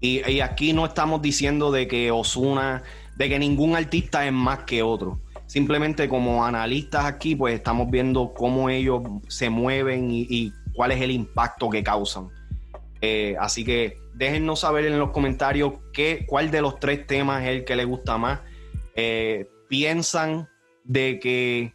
Y, 0.00 0.28
y 0.30 0.40
aquí 0.40 0.72
no 0.72 0.84
estamos 0.84 1.22
diciendo 1.22 1.72
de 1.72 1.88
que 1.88 2.10
Osuna, 2.10 2.82
de 3.16 3.28
que 3.28 3.38
ningún 3.38 3.74
artista 3.74 4.26
es 4.26 4.32
más 4.32 4.60
que 4.60 4.82
otro 4.82 5.18
simplemente 5.46 6.08
como 6.08 6.44
analistas 6.44 7.04
aquí, 7.04 7.36
pues 7.36 7.54
estamos 7.54 7.90
viendo 7.90 8.34
cómo 8.34 8.68
ellos 8.68 9.02
se 9.28 9.48
mueven 9.48 10.08
y, 10.10 10.52
cuál 10.74 10.92
es 10.92 11.00
el 11.00 11.10
impacto 11.10 11.70
que 11.70 11.82
causan. 11.82 12.28
Eh, 13.00 13.34
así 13.40 13.64
que 13.64 13.98
déjennos 14.14 14.60
saber 14.60 14.84
en 14.84 14.98
los 14.98 15.10
comentarios 15.10 15.72
qué, 15.94 16.26
cuál 16.28 16.50
de 16.50 16.60
los 16.60 16.78
tres 16.78 17.06
temas 17.06 17.42
es 17.44 17.48
el 17.48 17.64
que 17.64 17.76
les 17.76 17.86
gusta 17.86 18.18
más. 18.18 18.40
Eh, 18.94 19.48
piensan 19.68 20.50
de 20.84 21.18
que 21.18 21.72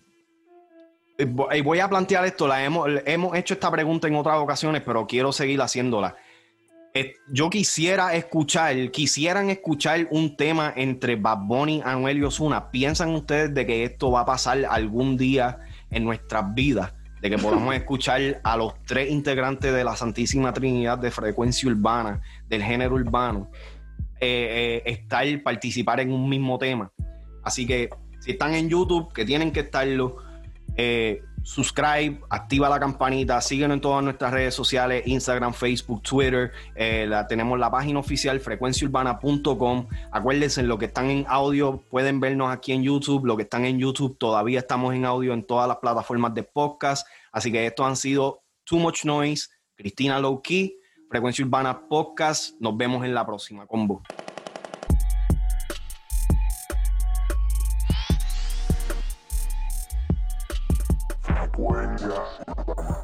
eh, 1.22 1.61
voy 1.61 1.80
a 1.80 1.89
plantear 1.89 2.26
esto, 2.26 2.47
la 2.47 2.63
hemos, 2.63 2.89
hemos 3.05 3.36
hecho 3.36 3.53
esta 3.53 3.72
pregunta 3.72 4.07
en 4.07 4.15
otras 4.15 4.38
ocasiones, 4.38 4.82
pero 4.86 5.07
quiero 5.07 5.32
seguir 5.32 5.61
haciéndola. 5.61 6.15
Eh, 6.93 7.15
yo 7.30 7.49
quisiera 7.49 8.13
escuchar, 8.15 8.91
quisieran 8.91 9.49
escuchar 9.49 10.07
un 10.11 10.36
tema 10.36 10.74
entre 10.76 11.15
Bad 11.15 11.38
Bunny, 11.43 11.82
Anuel 11.86 12.17
y 12.17 12.24
Osuna. 12.24 12.69
¿Piensan 12.69 13.15
ustedes 13.15 13.53
de 13.53 13.65
que 13.65 13.86
esto 13.86 14.11
va 14.11 14.22
a 14.22 14.26
pasar 14.26 14.65
algún 14.69 15.15
día 15.15 15.59
en 15.89 16.03
nuestras 16.03 16.53
vidas? 16.53 16.93
De 17.22 17.30
que 17.30 17.38
podamos 17.38 17.74
escuchar 17.76 18.41
a 18.43 18.57
los 18.57 18.74
tres 18.86 19.09
integrantes 19.09 19.74
de 19.74 19.86
la 19.86 19.95
Santísima 19.95 20.51
Trinidad 20.51 20.97
de 20.97 21.11
frecuencia 21.11 21.69
urbana, 21.69 22.22
del 22.49 22.61
género 22.61 22.95
urbano, 22.95 23.49
eh, 24.19 24.82
eh, 24.86 24.91
estar, 24.91 25.26
participar 25.43 26.01
en 26.01 26.11
un 26.11 26.28
mismo 26.28 26.57
tema. 26.57 26.91
Así 27.43 27.65
que 27.65 27.89
Si 28.19 28.32
están 28.32 28.53
en 28.53 28.69
YouTube, 28.69 29.13
que 29.13 29.26
tienen 29.26 29.51
que 29.51 29.61
estarlo, 29.61 30.17
eh, 30.76 31.24
activa 32.30 32.69
la 32.69 32.80
campanita, 32.80 33.41
síguenos 33.41 33.76
en 33.76 33.82
todas 33.82 34.03
nuestras 34.03 34.32
redes 34.32 34.53
sociales, 34.53 35.03
Instagram, 35.05 35.53
Facebook, 35.53 36.01
Twitter. 36.03 36.51
Eh, 36.76 37.09
tenemos 37.28 37.59
la 37.59 37.72
página 37.72 37.99
oficial 37.99 38.39
frecuenciaurbana.com. 38.39 39.88
Acuérdense, 40.11 40.63
lo 40.63 40.78
que 40.78 40.86
están 40.86 41.09
en 41.09 41.26
audio 41.28 41.84
pueden 41.89 42.19
vernos 42.19 42.51
aquí 42.51 42.74
en 42.74 42.84
YouTube, 42.84 43.26
lo 43.26 43.36
que 43.36 43.43
están 43.43 43.65
en 43.65 43.80
YouTube 43.80 44.17
todavía 44.17 44.59
estamos 44.59 44.93
en 44.93 45.05
audio 45.05 45.34
en 45.34 45.43
todas 45.43 45.67
las 45.67 45.78
plataformas 45.78 46.34
de 46.34 46.43
podcast. 46.43 47.07
Así 47.32 47.51
que 47.51 47.65
estos 47.65 47.86
han 47.86 47.95
sido 47.95 48.43
Too 48.63 48.80
Much 48.80 49.05
Noise, 49.05 49.49
Cristina 49.76 50.19
Low 50.19 50.41
Key, 50.41 50.78
Frecuencia 51.09 51.43
Urbana 51.43 51.88
Podcast. 51.88 52.55
Nos 52.59 52.78
vemos 52.78 53.03
en 53.03 53.13
la 53.13 53.26
próxima 53.26 53.65
combo. 53.65 54.01
Poesia. 61.54 63.01